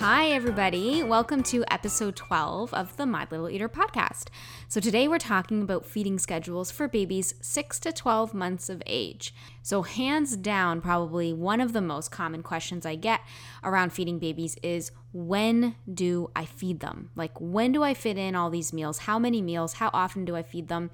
Hi, 0.00 0.30
everybody. 0.30 1.02
Welcome 1.02 1.42
to 1.42 1.62
episode 1.70 2.16
12 2.16 2.72
of 2.72 2.96
the 2.96 3.04
My 3.04 3.26
Little 3.30 3.50
Eater 3.50 3.68
podcast. 3.68 4.28
So, 4.66 4.80
today 4.80 5.06
we're 5.06 5.18
talking 5.18 5.60
about 5.60 5.84
feeding 5.84 6.18
schedules 6.18 6.70
for 6.70 6.88
babies 6.88 7.34
6 7.42 7.78
to 7.80 7.92
12 7.92 8.32
months 8.32 8.70
of 8.70 8.82
age. 8.86 9.34
So, 9.62 9.82
hands 9.82 10.38
down, 10.38 10.80
probably 10.80 11.34
one 11.34 11.60
of 11.60 11.74
the 11.74 11.82
most 11.82 12.10
common 12.10 12.42
questions 12.42 12.86
I 12.86 12.94
get 12.94 13.20
around 13.62 13.92
feeding 13.92 14.18
babies 14.18 14.56
is 14.62 14.90
when 15.12 15.74
do 15.92 16.30
I 16.34 16.46
feed 16.46 16.80
them? 16.80 17.10
Like, 17.14 17.38
when 17.38 17.70
do 17.70 17.82
I 17.82 17.92
fit 17.92 18.16
in 18.16 18.34
all 18.34 18.48
these 18.48 18.72
meals? 18.72 19.00
How 19.00 19.18
many 19.18 19.42
meals? 19.42 19.74
How 19.74 19.90
often 19.92 20.24
do 20.24 20.34
I 20.34 20.42
feed 20.42 20.68
them? 20.68 20.90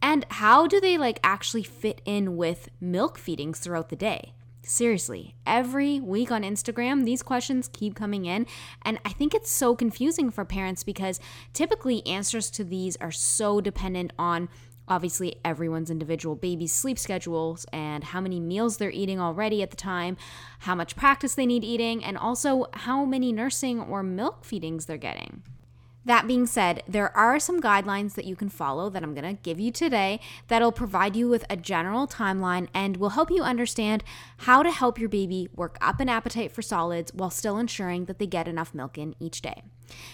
And 0.00 0.24
how 0.30 0.66
do 0.66 0.80
they 0.80 0.96
like 0.96 1.20
actually 1.22 1.62
fit 1.62 2.00
in 2.06 2.38
with 2.38 2.70
milk 2.80 3.18
feedings 3.18 3.58
throughout 3.58 3.90
the 3.90 3.96
day? 3.96 4.32
Seriously, 4.68 5.36
every 5.46 6.00
week 6.00 6.32
on 6.32 6.42
Instagram, 6.42 7.04
these 7.04 7.22
questions 7.22 7.70
keep 7.72 7.94
coming 7.94 8.24
in. 8.24 8.48
And 8.82 8.98
I 9.04 9.10
think 9.10 9.32
it's 9.32 9.48
so 9.48 9.76
confusing 9.76 10.28
for 10.28 10.44
parents 10.44 10.82
because 10.82 11.20
typically 11.52 12.04
answers 12.04 12.50
to 12.50 12.64
these 12.64 12.96
are 12.96 13.12
so 13.12 13.60
dependent 13.60 14.12
on 14.18 14.48
obviously 14.88 15.36
everyone's 15.44 15.88
individual 15.88 16.34
baby's 16.34 16.72
sleep 16.72 16.98
schedules 16.98 17.64
and 17.72 18.02
how 18.02 18.20
many 18.20 18.40
meals 18.40 18.76
they're 18.76 18.90
eating 18.90 19.20
already 19.20 19.62
at 19.62 19.70
the 19.70 19.76
time, 19.76 20.16
how 20.58 20.74
much 20.74 20.96
practice 20.96 21.36
they 21.36 21.46
need 21.46 21.62
eating, 21.62 22.02
and 22.02 22.18
also 22.18 22.66
how 22.72 23.04
many 23.04 23.30
nursing 23.30 23.80
or 23.80 24.02
milk 24.02 24.44
feedings 24.44 24.86
they're 24.86 24.96
getting. 24.96 25.44
That 26.06 26.28
being 26.28 26.46
said, 26.46 26.84
there 26.86 27.14
are 27.16 27.40
some 27.40 27.60
guidelines 27.60 28.14
that 28.14 28.26
you 28.26 28.36
can 28.36 28.48
follow 28.48 28.88
that 28.90 29.02
I'm 29.02 29.12
going 29.12 29.36
to 29.36 29.42
give 29.42 29.58
you 29.58 29.72
today 29.72 30.20
that'll 30.46 30.70
provide 30.70 31.16
you 31.16 31.28
with 31.28 31.44
a 31.50 31.56
general 31.56 32.06
timeline 32.06 32.68
and 32.72 32.96
will 32.96 33.10
help 33.10 33.28
you 33.28 33.42
understand 33.42 34.04
how 34.38 34.62
to 34.62 34.70
help 34.70 35.00
your 35.00 35.08
baby 35.08 35.48
work 35.56 35.76
up 35.80 35.98
an 35.98 36.08
appetite 36.08 36.52
for 36.52 36.62
solids 36.62 37.12
while 37.12 37.30
still 37.30 37.58
ensuring 37.58 38.04
that 38.04 38.20
they 38.20 38.26
get 38.28 38.46
enough 38.46 38.72
milk 38.72 38.96
in 38.96 39.16
each 39.18 39.42
day. 39.42 39.64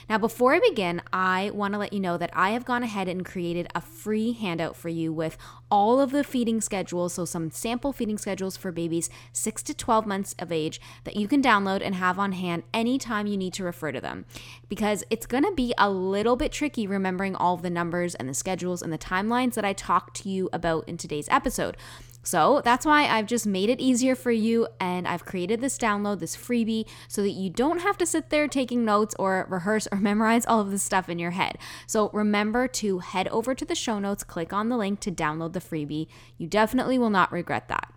Now, 0.09 0.19
before 0.19 0.55
I 0.55 0.61
begin, 0.61 1.03
I 1.13 1.51
want 1.55 1.75
to 1.75 1.79
let 1.79 1.93
you 1.93 2.01
know 2.01 2.19
that 2.19 2.31
I 2.33 2.51
have 2.51 2.65
gone 2.65 2.83
ahead 2.83 3.09
and 3.09 3.25
created 3.25 3.69
a 3.75 3.81
free 3.81 4.33
handout 4.33 4.77
for 4.77 4.89
you 4.89 5.13
with 5.13 5.37
all 5.71 6.01
of 6.01 6.11
the 6.11 6.25
feeding 6.25 6.61
schedules, 6.61 7.15
so 7.15 7.25
some 7.25 7.51
sample 7.51 7.93
feeding 7.93 8.19
schedules 8.19 8.57
for 8.57 8.73
babies 8.73 9.09
6 9.33 9.63
to 9.65 9.75
12 9.75 10.07
months 10.07 10.35
of 10.39 10.53
age 10.53 10.81
that 11.05 11.17
you 11.17 11.27
can 11.27 11.43
download 11.43 11.81
and 11.83 11.95
have 11.95 12.19
on 12.19 12.33
hand 12.33 12.63
anytime 12.75 13.27
you 13.27 13.37
need 13.37 13.55
to 13.55 13.65
refer 13.65 13.93
to 13.93 14.01
them. 14.01 14.25
Because 14.69 15.05
it's 15.11 15.27
going 15.27 15.45
to 15.45 15.53
be 15.55 15.73
a 15.79 15.91
little 15.91 16.37
bit 16.37 16.53
tricky 16.53 16.87
remembering 16.87 17.35
all 17.35 17.55
of 17.55 17.63
the 17.63 17.71
numbers 17.71 18.15
and 18.15 18.29
the 18.29 18.35
schedules 18.35 18.83
and 18.83 18.93
the 18.93 18.99
timelines 18.99 19.55
that 19.55 19.65
I 19.65 19.73
talked 19.73 20.17
to 20.23 20.29
you 20.29 20.49
about 20.53 20.89
in 20.89 20.97
today's 20.97 21.29
episode. 21.31 21.77
So 22.25 22.63
that's 22.65 22.87
why 22.87 23.07
I've 23.07 23.27
just 23.27 23.47
made 23.47 23.69
it 23.69 23.81
easier 23.81 24.15
for 24.15 24.31
you 24.31 24.69
and 24.79 25.09
I've 25.09 25.25
created 25.25 25.61
this 25.61 25.77
download, 25.77 26.21
this 26.21 26.37
freebie, 26.37 26.87
so 27.09 27.23
that 27.23 27.31
you 27.31 27.51
don't 27.51 27.81
have 27.81 27.99
to 27.99 28.07
sit 28.07 28.31
there 28.31 28.47
taking 28.47 28.85
notes 28.85 29.15
or 29.19 29.47
rehearse 29.63 29.89
or 29.91 29.99
memorize 30.01 30.45
all 30.47 30.61
of 30.61 30.71
this 30.71 30.83
stuff 30.83 31.09
in 31.09 31.19
your 31.19 31.33
head. 31.33 31.59
So 31.87 32.11
remember 32.13 32.69
to 32.69 32.99
head 32.99 33.29
over 33.29 33.55
to 33.55 33.65
the 33.65 33.75
show 33.75 33.99
notes, 33.99 34.25
click 34.25 34.53
on 34.53 34.69
the 34.69 34.77
link 34.77 35.01
to 35.01 35.11
download 35.11 35.53
the 35.53 35.61
freebie. 35.61 36.09
You 36.39 36.47
definitely 36.47 36.99
will 36.99 37.11
not 37.11 37.33
regret 37.33 37.69
that. 37.69 37.93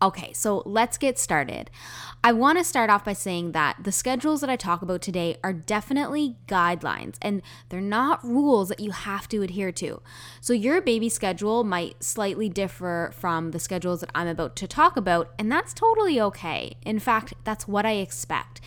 Okay, 0.00 0.32
so 0.32 0.62
let's 0.64 0.96
get 0.96 1.18
started. 1.18 1.72
I 2.22 2.30
want 2.30 2.56
to 2.58 2.62
start 2.62 2.88
off 2.88 3.04
by 3.04 3.14
saying 3.14 3.50
that 3.52 3.78
the 3.82 3.90
schedules 3.90 4.40
that 4.42 4.50
I 4.50 4.54
talk 4.54 4.80
about 4.80 5.02
today 5.02 5.38
are 5.42 5.52
definitely 5.52 6.36
guidelines 6.46 7.16
and 7.20 7.42
they're 7.68 7.80
not 7.80 8.24
rules 8.24 8.68
that 8.68 8.78
you 8.78 8.92
have 8.92 9.26
to 9.30 9.42
adhere 9.42 9.72
to. 9.72 10.00
So, 10.40 10.52
your 10.52 10.80
baby 10.80 11.08
schedule 11.08 11.64
might 11.64 12.04
slightly 12.04 12.48
differ 12.48 13.10
from 13.12 13.50
the 13.50 13.58
schedules 13.58 13.98
that 14.00 14.10
I'm 14.14 14.28
about 14.28 14.54
to 14.56 14.68
talk 14.68 14.96
about, 14.96 15.32
and 15.36 15.50
that's 15.50 15.74
totally 15.74 16.20
okay. 16.20 16.76
In 16.86 17.00
fact, 17.00 17.34
that's 17.42 17.66
what 17.66 17.84
I 17.84 17.94
expect 17.94 18.60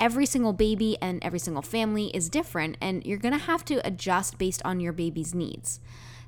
every 0.00 0.26
single 0.26 0.52
baby 0.52 0.96
and 1.00 1.22
every 1.22 1.38
single 1.38 1.62
family 1.62 2.06
is 2.08 2.28
different, 2.28 2.76
and 2.80 3.04
you're 3.04 3.18
gonna 3.18 3.38
have 3.38 3.64
to 3.66 3.86
adjust 3.86 4.38
based 4.38 4.62
on 4.64 4.80
your 4.80 4.92
baby's 4.92 5.34
needs. 5.34 5.78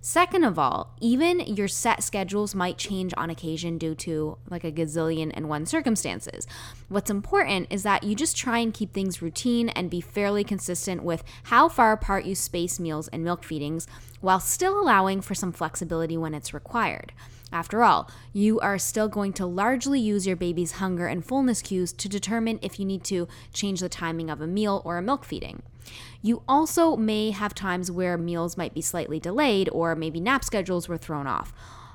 Second 0.05 0.43
of 0.43 0.59
all, 0.59 0.97
even 1.01 1.39
your 1.39 1.69
set 1.69 2.03
schedules 2.03 2.57
might 2.57 2.77
change 2.77 3.15
on 3.17 3.31
occasion 3.31 3.79
due 3.79 3.95
to 3.95 4.37
like 4.51 4.65
a 4.65 4.73
gazillion 4.73 5.31
and 5.33 5.49
one 5.49 5.65
circumstances. 5.65 6.45
What's 6.89 7.09
important 7.09 7.69
is 7.71 7.85
that 7.85 8.03
you 8.03 8.17
just 8.17 8.37
try 8.37 8.59
and 8.59 8.75
keep 8.75 8.93
things 8.93 9.23
routine 9.23 9.69
and 9.69 9.89
be 9.89 10.01
fairly 10.01 10.43
consistent 10.43 11.05
with 11.05 11.23
how 11.45 11.69
far 11.69 11.93
apart 11.93 12.25
you 12.25 12.35
space 12.35 12.81
meals 12.81 13.07
and 13.09 13.23
milk 13.23 13.45
feedings 13.45 13.87
while 14.21 14.41
still 14.41 14.81
allowing 14.81 15.21
for 15.21 15.37
some 15.37 15.53
flexibility 15.53 16.17
when 16.17 16.35
it's 16.35 16.53
required. 16.53 17.13
After 17.53 17.85
all, 17.85 18.11
you 18.33 18.59
are 18.61 18.79
still 18.79 19.09
going 19.09 19.35
to 19.35 19.45
largely 19.45 20.01
use 20.01 20.27
your 20.27 20.37
baby's 20.37 20.73
hunger 20.73 21.07
and 21.07 21.25
fullness 21.25 21.61
cues 21.61 21.93
to 21.93 22.09
determine 22.09 22.59
if 22.63 22.81
you 22.81 22.87
need 22.87 23.05
to 23.05 23.29
change 23.53 23.81
the 23.81 23.91
timing 23.91 24.31
of 24.31 24.41
a 24.41 24.47
meal 24.47 24.81
or 24.87 24.97
a 24.97 25.03
milk 25.03 25.25
feeding. 25.27 25.63
You 26.23 26.43
also 26.49 26.97
may 26.97 27.31
have 27.31 27.55
times 27.55 27.91
where 27.91 28.17
meals 28.17 28.57
might 28.57 28.73
be 28.73 28.81
slightly 28.81 29.21
delayed 29.21 29.69
or 29.71 29.95
maybe 29.95 30.19
nap 30.19 30.45
schedules 30.45 30.89
were 30.89 30.97
thrown 30.97 31.27
off. 31.27 31.53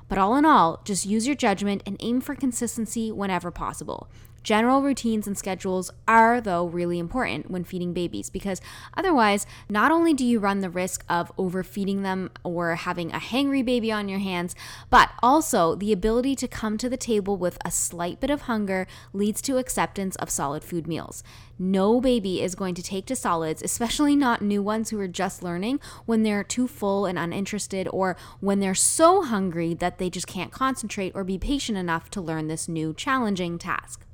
But 0.08 0.18
all 0.18 0.36
in 0.36 0.44
all, 0.44 0.80
just 0.84 1.06
use 1.06 1.26
your 1.26 1.36
judgment 1.36 1.82
and 1.84 1.96
aim 2.00 2.20
for 2.20 2.34
consistency 2.34 3.12
whenever 3.12 3.50
possible. 3.50 4.08
General 4.42 4.80
routines 4.80 5.26
and 5.26 5.36
schedules 5.36 5.90
are, 6.06 6.40
though, 6.40 6.66
really 6.66 6.98
important 6.98 7.50
when 7.50 7.64
feeding 7.64 7.92
babies 7.92 8.30
because 8.30 8.62
otherwise, 8.96 9.46
not 9.68 9.90
only 9.90 10.14
do 10.14 10.24
you 10.24 10.38
run 10.38 10.60
the 10.60 10.70
risk 10.70 11.04
of 11.08 11.30
overfeeding 11.36 12.02
them 12.02 12.30
or 12.44 12.76
having 12.76 13.12
a 13.12 13.18
hangry 13.18 13.62
baby 13.62 13.92
on 13.92 14.08
your 14.08 14.20
hands, 14.20 14.54
but 14.88 15.10
also 15.22 15.74
the 15.74 15.92
ability 15.92 16.34
to 16.36 16.48
come 16.48 16.78
to 16.78 16.88
the 16.88 16.96
table 16.96 17.36
with 17.36 17.58
a 17.62 17.70
slight 17.70 18.20
bit 18.20 18.30
of 18.30 18.42
hunger 18.42 18.86
leads 19.12 19.42
to 19.42 19.58
acceptance 19.58 20.16
of 20.16 20.30
solid 20.30 20.64
food 20.64 20.86
meals. 20.86 21.22
No 21.58 22.00
baby 22.00 22.40
is 22.40 22.54
going 22.54 22.76
to 22.76 22.82
take 22.82 23.04
to 23.06 23.16
solids, 23.16 23.62
especially 23.62 24.14
not 24.14 24.40
new 24.40 24.62
ones 24.62 24.90
who 24.90 25.00
are 25.00 25.08
just 25.08 25.42
learning, 25.42 25.80
when 26.06 26.22
they're 26.22 26.44
too 26.44 26.68
full 26.68 27.04
and 27.04 27.18
uninterested 27.18 27.88
or 27.92 28.16
when 28.38 28.60
they're 28.60 28.76
so 28.76 29.22
hungry 29.22 29.74
that 29.74 29.97
they 29.98 30.10
just 30.10 30.26
can't 30.26 30.52
concentrate 30.52 31.12
or 31.14 31.24
be 31.24 31.38
patient 31.38 31.78
enough 31.78 32.10
to 32.10 32.20
learn 32.20 32.48
this 32.48 32.68
new 32.68 32.94
challenging 32.94 33.58
task. 33.58 34.04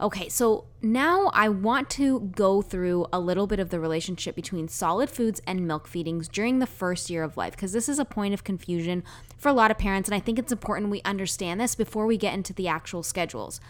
Okay, 0.00 0.28
so 0.28 0.64
now 0.80 1.30
I 1.32 1.48
want 1.48 1.88
to 1.90 2.32
go 2.34 2.60
through 2.60 3.06
a 3.12 3.20
little 3.20 3.46
bit 3.46 3.60
of 3.60 3.70
the 3.70 3.78
relationship 3.78 4.34
between 4.34 4.66
solid 4.66 5.08
foods 5.08 5.40
and 5.46 5.64
milk 5.64 5.86
feedings 5.86 6.26
during 6.26 6.58
the 6.58 6.66
first 6.66 7.08
year 7.08 7.22
of 7.22 7.36
life, 7.36 7.52
because 7.52 7.72
this 7.72 7.88
is 7.88 8.00
a 8.00 8.04
point 8.04 8.34
of 8.34 8.42
confusion 8.42 9.04
for 9.38 9.48
a 9.48 9.52
lot 9.52 9.70
of 9.70 9.78
parents, 9.78 10.08
and 10.08 10.14
I 10.16 10.18
think 10.18 10.40
it's 10.40 10.50
important 10.50 10.90
we 10.90 11.02
understand 11.02 11.60
this 11.60 11.76
before 11.76 12.06
we 12.06 12.16
get 12.16 12.34
into 12.34 12.52
the 12.52 12.66
actual 12.66 13.04
schedules. 13.04 13.60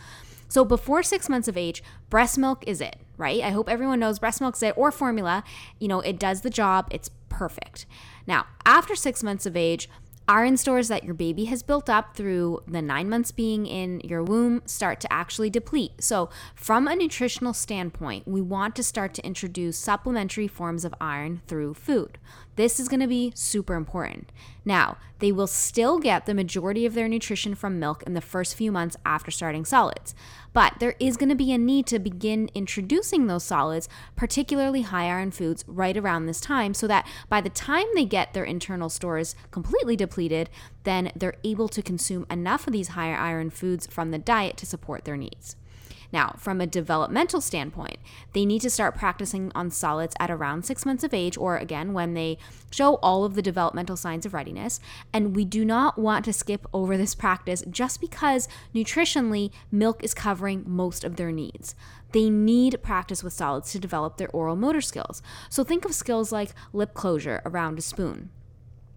So, 0.48 0.64
before 0.64 1.02
six 1.02 1.28
months 1.28 1.48
of 1.48 1.56
age, 1.58 1.82
breast 2.08 2.38
milk 2.38 2.64
is 2.66 2.80
it, 2.80 2.96
right? 3.18 3.42
I 3.42 3.50
hope 3.50 3.68
everyone 3.68 4.00
knows 4.00 4.18
breast 4.18 4.40
milk's 4.40 4.62
it 4.62 4.74
or 4.76 4.90
formula. 4.90 5.44
You 5.80 5.88
know, 5.88 6.00
it 6.00 6.18
does 6.18 6.40
the 6.40 6.50
job, 6.50 6.88
it's 6.90 7.10
perfect. 7.28 7.84
Now, 8.26 8.46
after 8.64 8.94
six 8.94 9.22
months 9.22 9.44
of 9.44 9.54
age, 9.54 9.88
Iron 10.32 10.56
stores 10.56 10.88
that 10.88 11.04
your 11.04 11.12
baby 11.12 11.44
has 11.44 11.62
built 11.62 11.90
up 11.90 12.16
through 12.16 12.62
the 12.66 12.80
nine 12.80 13.10
months 13.10 13.30
being 13.30 13.66
in 13.66 14.00
your 14.00 14.22
womb 14.22 14.62
start 14.64 14.98
to 15.00 15.12
actually 15.12 15.50
deplete. 15.50 16.02
So, 16.02 16.30
from 16.54 16.88
a 16.88 16.96
nutritional 16.96 17.52
standpoint, 17.52 18.26
we 18.26 18.40
want 18.40 18.74
to 18.76 18.82
start 18.82 19.12
to 19.12 19.26
introduce 19.26 19.76
supplementary 19.76 20.48
forms 20.48 20.86
of 20.86 20.94
iron 20.98 21.42
through 21.46 21.74
food. 21.74 22.16
This 22.56 22.78
is 22.78 22.88
going 22.88 23.00
to 23.00 23.06
be 23.06 23.32
super 23.34 23.74
important. 23.74 24.30
Now, 24.64 24.98
they 25.20 25.32
will 25.32 25.46
still 25.46 25.98
get 25.98 26.26
the 26.26 26.34
majority 26.34 26.84
of 26.84 26.92
their 26.94 27.08
nutrition 27.08 27.54
from 27.54 27.78
milk 27.78 28.02
in 28.02 28.12
the 28.12 28.20
first 28.20 28.54
few 28.54 28.70
months 28.70 28.96
after 29.06 29.30
starting 29.30 29.64
solids. 29.64 30.14
But 30.52 30.74
there 30.78 30.94
is 31.00 31.16
going 31.16 31.30
to 31.30 31.34
be 31.34 31.52
a 31.52 31.58
need 31.58 31.86
to 31.86 31.98
begin 31.98 32.50
introducing 32.54 33.26
those 33.26 33.44
solids, 33.44 33.88
particularly 34.16 34.82
high 34.82 35.06
iron 35.06 35.30
foods, 35.30 35.64
right 35.66 35.96
around 35.96 36.26
this 36.26 36.40
time 36.40 36.74
so 36.74 36.86
that 36.88 37.06
by 37.28 37.40
the 37.40 37.48
time 37.48 37.86
they 37.94 38.04
get 38.04 38.34
their 38.34 38.44
internal 38.44 38.90
stores 38.90 39.34
completely 39.50 39.96
depleted, 39.96 40.50
then 40.84 41.10
they're 41.16 41.36
able 41.44 41.68
to 41.68 41.82
consume 41.82 42.26
enough 42.30 42.66
of 42.66 42.72
these 42.72 42.88
higher 42.88 43.16
iron 43.16 43.48
foods 43.48 43.86
from 43.86 44.10
the 44.10 44.18
diet 44.18 44.58
to 44.58 44.66
support 44.66 45.04
their 45.04 45.16
needs. 45.16 45.56
Now, 46.12 46.34
from 46.38 46.60
a 46.60 46.66
developmental 46.66 47.40
standpoint, 47.40 47.96
they 48.32 48.44
need 48.44 48.60
to 48.62 48.70
start 48.70 48.94
practicing 48.94 49.50
on 49.54 49.70
solids 49.70 50.14
at 50.20 50.30
around 50.30 50.64
six 50.64 50.84
months 50.84 51.04
of 51.04 51.14
age, 51.14 51.36
or 51.38 51.56
again, 51.56 51.92
when 51.92 52.14
they 52.14 52.38
show 52.70 52.96
all 52.96 53.24
of 53.24 53.34
the 53.34 53.42
developmental 53.42 53.96
signs 53.96 54.26
of 54.26 54.34
readiness. 54.34 54.78
And 55.12 55.34
we 55.34 55.44
do 55.44 55.64
not 55.64 55.98
want 55.98 56.24
to 56.26 56.32
skip 56.32 56.66
over 56.72 56.96
this 56.96 57.14
practice 57.14 57.64
just 57.70 58.00
because 58.00 58.48
nutritionally, 58.74 59.50
milk 59.70 60.04
is 60.04 60.14
covering 60.14 60.64
most 60.66 61.04
of 61.04 61.16
their 61.16 61.32
needs 61.32 61.74
they 62.12 62.28
need 62.28 62.82
practice 62.82 63.24
with 63.24 63.32
solids 63.32 63.72
to 63.72 63.78
develop 63.78 64.18
their 64.18 64.28
oral 64.30 64.54
motor 64.54 64.82
skills. 64.82 65.22
So 65.48 65.64
think 65.64 65.86
of 65.86 65.94
skills 65.94 66.30
like 66.30 66.50
lip 66.72 66.94
closure 66.94 67.40
around 67.44 67.78
a 67.78 67.82
spoon 67.82 68.28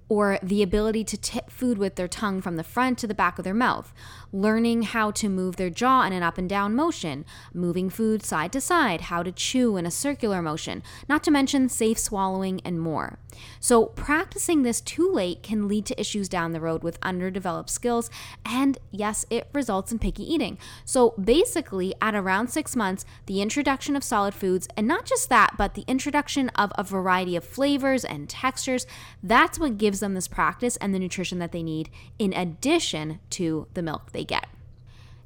or 0.08 0.38
the 0.44 0.62
ability 0.62 1.04
to 1.04 1.18
tip 1.18 1.50
food 1.50 1.78
with 1.78 1.96
their 1.96 2.08
tongue 2.08 2.42
from 2.42 2.58
the 2.58 2.64
front 2.64 2.98
to 3.00 3.08
the 3.08 3.16
back 3.16 3.40
of 3.40 3.44
their 3.44 3.56
mouth, 3.56 3.92
learning 4.36 4.84
how 4.84 5.12
to 5.12 5.30
move 5.30 5.56
their 5.56 5.70
jaw 5.70 6.04
in 6.04 6.12
an 6.12 6.22
up 6.22 6.38
and 6.38 6.50
down 6.50 6.76
motion, 6.76 7.26
moving 7.54 7.90
food 7.90 8.24
side 8.24 8.52
to 8.52 8.60
side, 8.60 9.02
how 9.02 9.24
to 9.24 9.32
chew 9.32 9.78
in 9.78 9.86
a 9.86 9.92
circular 9.92 10.42
motion, 10.42 10.84
not 11.08 11.24
to 11.24 11.32
mention 11.32 11.70
safe 11.70 11.98
swallowing 11.98 12.60
and 12.66 12.80
more. 12.80 13.18
So, 13.60 13.88
practicing 13.88 14.64
this 14.64 14.82
too 14.82 15.12
late 15.12 15.44
can 15.44 15.68
lead 15.68 15.86
to 15.88 16.00
issues 16.00 16.30
down 16.30 16.52
the 16.52 16.62
road 16.62 16.84
with 16.84 16.98
underdeveloped 17.02 17.70
skills, 17.70 18.10
and 18.46 18.78
yes, 18.92 19.26
it 19.30 19.50
results 19.54 19.92
in 19.92 20.00
picky 20.00 20.24
eating. 20.24 20.58
So, 20.86 21.12
basically, 21.22 21.94
at 22.02 22.16
around 22.16 22.50
six 22.50 22.76
months, 22.76 23.06
the 23.26 23.42
introduction 23.42 23.96
of 23.96 24.04
solid 24.04 24.34
foods, 24.34 24.68
and 24.78 24.88
not 24.88 25.06
just 25.06 25.30
that, 25.30 25.56
but 25.58 25.74
the 25.74 25.86
introduction 25.88 26.50
of 26.50 26.72
a 26.78 26.84
variety 26.84 27.36
of 27.36 27.44
flavors 27.44 28.06
and 28.06 28.30
textures, 28.30 28.88
that's 29.24 29.60
what 29.60 29.78
gives 29.78 30.00
them 30.00 30.14
this 30.14 30.28
practice 30.28 30.78
and 30.78 30.94
the 30.94 31.00
nutrition 31.00 31.40
that 31.40 31.52
they 31.52 31.64
need 31.64 31.90
in 32.20 32.34
addition 32.34 33.20
to 33.30 33.68
the 33.74 33.82
milk 33.82 34.12
they 34.12 34.25
get. 34.26 34.48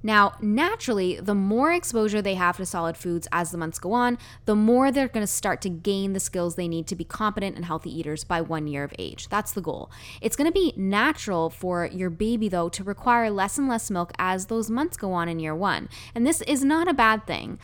Now, 0.02 0.36
naturally, 0.42 1.20
the 1.20 1.36
more 1.36 1.74
exposure 1.74 2.22
they 2.22 2.36
have 2.36 2.56
to 2.58 2.66
solid 2.66 2.96
foods 2.96 3.28
as 3.34 3.52
the 3.52 3.58
months 3.58 3.80
go 3.80 3.92
on, 3.92 4.18
the 4.46 4.56
more 4.56 4.92
they're 4.92 5.10
going 5.10 5.26
to 5.26 5.28
start 5.28 5.62
to 5.64 5.70
gain 5.70 6.14
the 6.14 6.22
skills 6.22 6.56
they 6.56 6.70
need 6.70 6.88
to 6.88 6.96
be 6.96 7.04
competent 7.04 7.58
and 7.58 7.66
healthy 7.66 7.98
eaters 7.98 8.24
by 8.24 8.40
one 8.40 8.68
year 8.68 8.86
of 8.86 8.94
age. 8.98 9.28
That's 9.28 9.52
the 9.52 9.62
goal. 9.62 9.92
It's 10.22 10.38
going 10.38 10.50
to 10.50 10.54
be 10.54 10.74
natural 10.78 11.50
for 11.50 11.86
your 11.86 12.10
baby, 12.10 12.48
though, 12.48 12.70
to 12.70 12.84
require 12.84 13.30
less 13.30 13.58
and 13.58 13.68
less 13.68 13.92
milk 13.92 14.14
as 14.18 14.46
those 14.46 14.70
months 14.70 14.96
go 14.96 15.12
on 15.12 15.28
in 15.28 15.40
year 15.40 15.56
one. 15.56 15.90
And 16.16 16.26
this 16.26 16.42
is 16.44 16.64
not 16.64 16.88
a 16.88 16.94
bad 16.94 17.28
thing. 17.28 17.60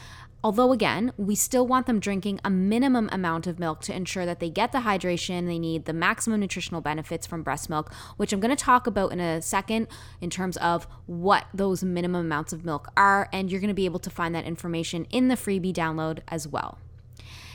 Although, 0.46 0.74
again, 0.74 1.12
we 1.18 1.34
still 1.34 1.66
want 1.66 1.88
them 1.88 2.00
drinking 2.00 2.40
a 2.46 2.52
minimum 2.52 3.10
amount 3.12 3.48
of 3.48 3.58
milk 3.58 3.82
to 3.82 3.96
ensure 3.96 4.28
that 4.28 4.40
they 4.40 4.52
get 4.52 4.72
the 4.72 4.82
hydration 4.82 5.48
they 5.48 5.58
need, 5.58 5.86
the 5.86 5.92
maximum 5.92 6.40
nutritional 6.40 6.82
benefits 6.82 7.26
from 7.26 7.42
breast 7.42 7.68
milk, 7.68 7.92
which 8.18 8.32
I'm 8.32 8.40
going 8.40 8.56
to 8.56 8.64
talk 8.64 8.86
about 8.86 9.12
in 9.12 9.20
a 9.20 9.42
second 9.42 9.88
in 10.22 10.30
terms 10.30 10.56
of 10.58 10.88
what 11.08 11.48
those 11.52 11.84
minimum 11.84 12.28
amounts 12.28 12.54
of 12.54 12.64
milk 12.64 12.92
are. 12.96 13.28
And 13.34 13.50
you're 13.50 13.60
going 13.60 13.70
to 13.70 13.74
be 13.74 13.86
able 13.86 13.98
to 13.98 14.12
find 14.12 14.36
that 14.36 14.46
information 14.46 15.06
in 15.06 15.30
the 15.30 15.36
freebie 15.36 15.74
download 15.74 16.20
as 16.28 16.48
well. 16.48 16.78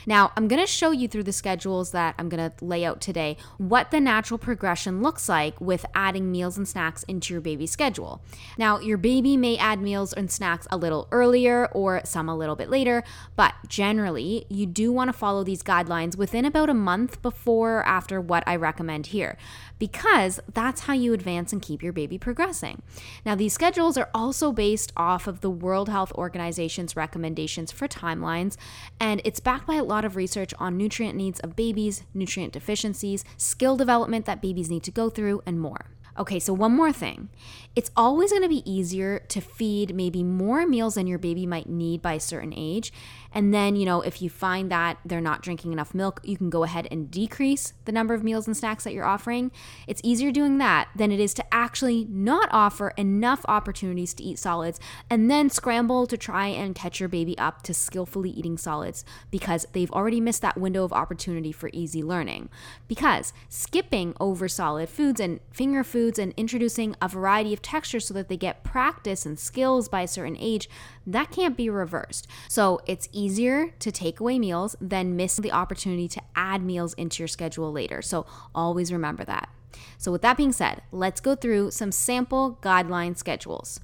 Now, 0.05 0.31
I'm 0.35 0.47
going 0.47 0.61
to 0.61 0.67
show 0.67 0.91
you 0.91 1.07
through 1.07 1.23
the 1.23 1.33
schedules 1.33 1.91
that 1.91 2.15
I'm 2.17 2.29
going 2.29 2.51
to 2.51 2.65
lay 2.65 2.85
out 2.85 3.01
today 3.01 3.37
what 3.57 3.91
the 3.91 3.99
natural 3.99 4.37
progression 4.37 5.01
looks 5.01 5.27
like 5.27 5.59
with 5.59 5.85
adding 5.93 6.31
meals 6.31 6.57
and 6.57 6.67
snacks 6.67 7.03
into 7.03 7.33
your 7.33 7.41
baby's 7.41 7.71
schedule. 7.71 8.21
Now, 8.57 8.79
your 8.79 8.97
baby 8.97 9.37
may 9.37 9.57
add 9.57 9.81
meals 9.81 10.13
and 10.13 10.31
snacks 10.31 10.67
a 10.71 10.77
little 10.77 11.07
earlier 11.11 11.67
or 11.67 12.01
some 12.03 12.29
a 12.29 12.35
little 12.35 12.55
bit 12.55 12.69
later, 12.69 13.03
but 13.35 13.53
generally, 13.67 14.45
you 14.49 14.65
do 14.65 14.91
want 14.91 15.09
to 15.09 15.13
follow 15.13 15.43
these 15.43 15.63
guidelines 15.63 16.15
within 16.15 16.45
about 16.45 16.69
a 16.69 16.73
month 16.73 17.21
before 17.21 17.71
or 17.71 17.85
after 17.85 18.19
what 18.19 18.43
I 18.45 18.55
recommend 18.55 19.07
here 19.07 19.37
because 19.81 20.39
that's 20.53 20.81
how 20.81 20.93
you 20.93 21.11
advance 21.11 21.51
and 21.51 21.59
keep 21.59 21.81
your 21.81 21.91
baby 21.91 22.15
progressing. 22.19 22.83
Now, 23.25 23.33
these 23.33 23.51
schedules 23.51 23.97
are 23.97 24.11
also 24.13 24.51
based 24.51 24.93
off 24.95 25.25
of 25.25 25.41
the 25.41 25.49
World 25.49 25.89
Health 25.89 26.11
Organization's 26.11 26.95
recommendations 26.95 27.71
for 27.71 27.87
timelines, 27.87 28.57
and 28.99 29.23
it's 29.25 29.39
backed 29.39 29.65
by 29.65 29.77
a 29.77 29.83
lot 29.83 30.05
of 30.05 30.15
research 30.15 30.53
on 30.59 30.77
nutrient 30.77 31.15
needs 31.15 31.39
of 31.39 31.55
babies, 31.55 32.03
nutrient 32.13 32.53
deficiencies, 32.53 33.25
skill 33.37 33.75
development 33.75 34.27
that 34.27 34.39
babies 34.39 34.69
need 34.69 34.83
to 34.83 34.91
go 34.91 35.09
through, 35.09 35.41
and 35.47 35.59
more. 35.59 35.87
Okay, 36.19 36.39
so 36.39 36.53
one 36.53 36.75
more 36.75 36.91
thing. 36.91 37.29
It's 37.75 37.89
always 37.95 38.31
going 38.31 38.43
to 38.43 38.49
be 38.49 38.69
easier 38.71 39.19
to 39.29 39.41
feed 39.41 39.95
maybe 39.95 40.23
more 40.23 40.67
meals 40.67 40.93
than 40.95 41.07
your 41.07 41.17
baby 41.17 41.47
might 41.47 41.69
need 41.69 42.01
by 42.03 42.13
a 42.13 42.19
certain 42.19 42.53
age. 42.55 42.93
And 43.33 43.53
then, 43.53 43.75
you 43.75 43.85
know, 43.85 44.01
if 44.01 44.21
you 44.21 44.29
find 44.29 44.71
that 44.71 44.97
they're 45.05 45.21
not 45.21 45.41
drinking 45.41 45.71
enough 45.71 45.93
milk, 45.93 46.19
you 46.23 46.37
can 46.37 46.49
go 46.49 46.63
ahead 46.63 46.87
and 46.91 47.09
decrease 47.09 47.73
the 47.85 47.91
number 47.91 48.13
of 48.13 48.23
meals 48.23 48.47
and 48.47 48.55
snacks 48.55 48.83
that 48.83 48.93
you're 48.93 49.05
offering. 49.05 49.51
It's 49.87 50.01
easier 50.03 50.31
doing 50.31 50.57
that 50.57 50.89
than 50.95 51.11
it 51.11 51.19
is 51.19 51.33
to 51.35 51.53
actually 51.53 52.05
not 52.09 52.49
offer 52.51 52.89
enough 52.97 53.45
opportunities 53.47 54.13
to 54.15 54.23
eat 54.23 54.39
solids 54.39 54.79
and 55.09 55.29
then 55.29 55.49
scramble 55.49 56.07
to 56.07 56.17
try 56.17 56.47
and 56.47 56.75
catch 56.75 56.99
your 56.99 57.09
baby 57.09 57.37
up 57.37 57.61
to 57.63 57.73
skillfully 57.73 58.29
eating 58.31 58.57
solids 58.57 59.05
because 59.29 59.65
they've 59.71 59.91
already 59.91 60.19
missed 60.19 60.41
that 60.41 60.57
window 60.57 60.83
of 60.83 60.93
opportunity 60.93 61.51
for 61.51 61.69
easy 61.73 62.03
learning. 62.03 62.49
Because 62.87 63.33
skipping 63.49 64.13
over 64.19 64.47
solid 64.47 64.89
foods 64.89 65.19
and 65.19 65.39
finger 65.51 65.83
foods 65.83 66.19
and 66.19 66.33
introducing 66.35 66.95
a 67.01 67.07
variety 67.07 67.53
of 67.53 67.61
textures 67.61 68.05
so 68.05 68.13
that 68.13 68.27
they 68.27 68.37
get 68.37 68.63
practice 68.63 69.25
and 69.25 69.39
skills 69.39 69.87
by 69.87 70.01
a 70.01 70.07
certain 70.07 70.37
age, 70.39 70.69
that 71.05 71.31
can't 71.31 71.57
be 71.57 71.69
reversed. 71.69 72.27
So 72.47 72.81
it's 72.85 73.09
easier 73.21 73.71
to 73.79 73.91
take 73.91 74.19
away 74.19 74.39
meals 74.39 74.75
than 74.81 75.15
miss 75.15 75.37
the 75.37 75.51
opportunity 75.51 76.07
to 76.07 76.21
add 76.35 76.63
meals 76.63 76.93
into 76.95 77.21
your 77.21 77.27
schedule 77.27 77.71
later. 77.71 78.01
So 78.01 78.25
always 78.55 78.91
remember 78.91 79.23
that. 79.25 79.49
So, 79.97 80.11
with 80.11 80.21
that 80.23 80.37
being 80.37 80.51
said, 80.51 80.81
let's 80.91 81.21
go 81.21 81.35
through 81.35 81.71
some 81.71 81.91
sample 81.91 82.57
guideline 82.61 83.17
schedules. 83.17 83.79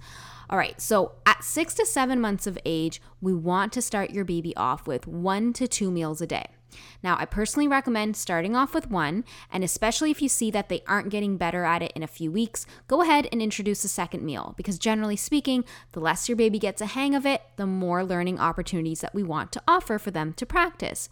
All 0.49 0.57
right, 0.57 0.79
so 0.81 1.13
at 1.25 1.43
six 1.43 1.73
to 1.75 1.85
seven 1.85 2.19
months 2.21 2.47
of 2.47 2.57
age, 2.65 3.01
we 3.21 3.33
want 3.33 3.73
to 3.73 3.81
start 3.81 4.11
your 4.11 4.25
baby 4.25 4.55
off 4.55 4.87
with 4.87 5.05
one 5.05 5.53
to 5.53 5.67
two 5.67 5.91
meals 5.91 6.21
a 6.21 6.27
day. 6.27 6.47
Now, 7.07 7.15
I 7.17 7.23
personally 7.23 7.69
recommend 7.69 8.17
starting 8.17 8.53
off 8.53 8.73
with 8.73 8.91
one, 8.91 9.23
and 9.49 9.63
especially 9.63 10.11
if 10.11 10.21
you 10.21 10.27
see 10.27 10.51
that 10.51 10.67
they 10.67 10.83
aren't 10.85 11.07
getting 11.07 11.37
better 11.37 11.63
at 11.63 11.81
it 11.81 11.93
in 11.95 12.03
a 12.03 12.05
few 12.05 12.29
weeks, 12.29 12.65
go 12.89 13.01
ahead 13.01 13.29
and 13.31 13.41
introduce 13.41 13.85
a 13.85 13.87
second 13.87 14.23
meal 14.23 14.53
because 14.57 14.77
generally 14.77 15.15
speaking, 15.15 15.63
the 15.93 16.01
less 16.01 16.27
your 16.27 16.35
baby 16.35 16.59
gets 16.59 16.81
a 16.81 16.87
hang 16.87 17.15
of 17.15 17.25
it, 17.25 17.43
the 17.55 17.65
more 17.65 18.03
learning 18.03 18.41
opportunities 18.41 18.99
that 18.99 19.15
we 19.15 19.23
want 19.23 19.53
to 19.53 19.61
offer 19.65 19.97
for 19.97 20.11
them 20.11 20.33
to 20.33 20.45
practice. 20.45 21.07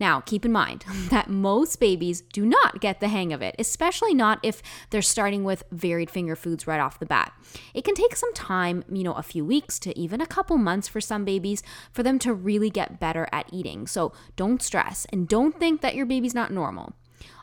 Now, 0.00 0.20
keep 0.20 0.44
in 0.44 0.50
mind 0.50 0.84
that 1.10 1.30
most 1.30 1.78
babies 1.78 2.22
do 2.22 2.44
not 2.44 2.80
get 2.80 2.98
the 2.98 3.06
hang 3.06 3.32
of 3.32 3.40
it, 3.40 3.54
especially 3.56 4.14
not 4.14 4.40
if 4.42 4.64
they're 4.90 5.00
starting 5.00 5.44
with 5.44 5.62
varied 5.70 6.10
finger 6.10 6.34
foods 6.34 6.66
right 6.66 6.80
off 6.80 6.98
the 6.98 7.06
bat. 7.06 7.32
It 7.72 7.84
can 7.84 7.94
take 7.94 8.16
some 8.16 8.34
time, 8.34 8.82
you 8.90 9.04
know, 9.04 9.14
a 9.14 9.22
few 9.22 9.44
weeks 9.44 9.78
to 9.78 9.96
even 9.96 10.20
a 10.20 10.26
couple 10.26 10.58
months 10.58 10.88
for 10.88 11.00
some 11.00 11.24
babies 11.24 11.62
for 11.92 12.02
them 12.02 12.18
to 12.18 12.34
really 12.34 12.68
get 12.68 12.98
better 12.98 13.28
at 13.30 13.48
eating. 13.52 13.86
So 13.86 14.12
don't 14.34 14.60
stress 14.60 15.06
and 15.12 15.28
don't 15.28 15.35
think 15.58 15.80
that 15.80 15.94
your 15.94 16.06
baby's 16.06 16.34
not 16.34 16.52
normal. 16.52 16.94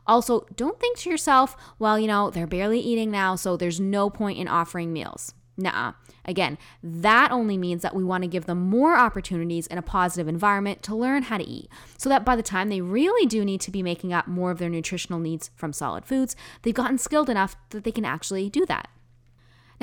Also, 0.06 0.46
don't 0.56 0.80
think 0.80 0.98
to 1.00 1.10
yourself, 1.10 1.56
well, 1.80 1.98
you 1.98 2.08
know, 2.08 2.30
they're 2.30 2.48
barely 2.48 2.80
eating 2.80 3.10
now, 3.10 3.36
so 3.36 3.56
there's 3.56 3.80
no 3.80 4.10
point 4.10 4.38
in 4.38 4.48
offering 4.48 4.92
meals. 4.92 5.34
Nah. 5.56 5.94
Again, 6.26 6.58
that 6.82 7.32
only 7.32 7.58
means 7.58 7.82
that 7.82 7.96
we 7.96 8.04
want 8.04 8.24
to 8.24 8.30
give 8.30 8.46
them 8.46 8.70
more 8.70 8.96
opportunities 8.96 9.68
in 9.68 9.78
a 9.78 9.82
positive 9.82 10.28
environment 10.28 10.82
to 10.84 10.96
learn 10.96 11.24
how 11.24 11.38
to 11.38 11.44
eat, 11.44 11.70
so 11.98 12.10
that 12.10 12.26
by 12.26 12.36
the 12.36 12.42
time 12.42 12.70
they 12.70 12.82
really 12.82 13.26
do 13.26 13.46
need 13.46 13.62
to 13.62 13.72
be 13.72 13.84
making 13.84 14.14
up 14.14 14.28
more 14.28 14.50
of 14.52 14.58
their 14.58 14.70
nutritional 14.70 15.20
needs 15.20 15.52
from 15.56 15.74
solid 15.74 16.06
foods, 16.06 16.36
they've 16.62 16.74
gotten 16.74 16.98
skilled 16.98 17.30
enough 17.30 17.56
that 17.70 17.84
they 17.84 17.92
can 17.92 18.06
actually 18.06 18.50
do 18.50 18.66
that. 18.66 18.90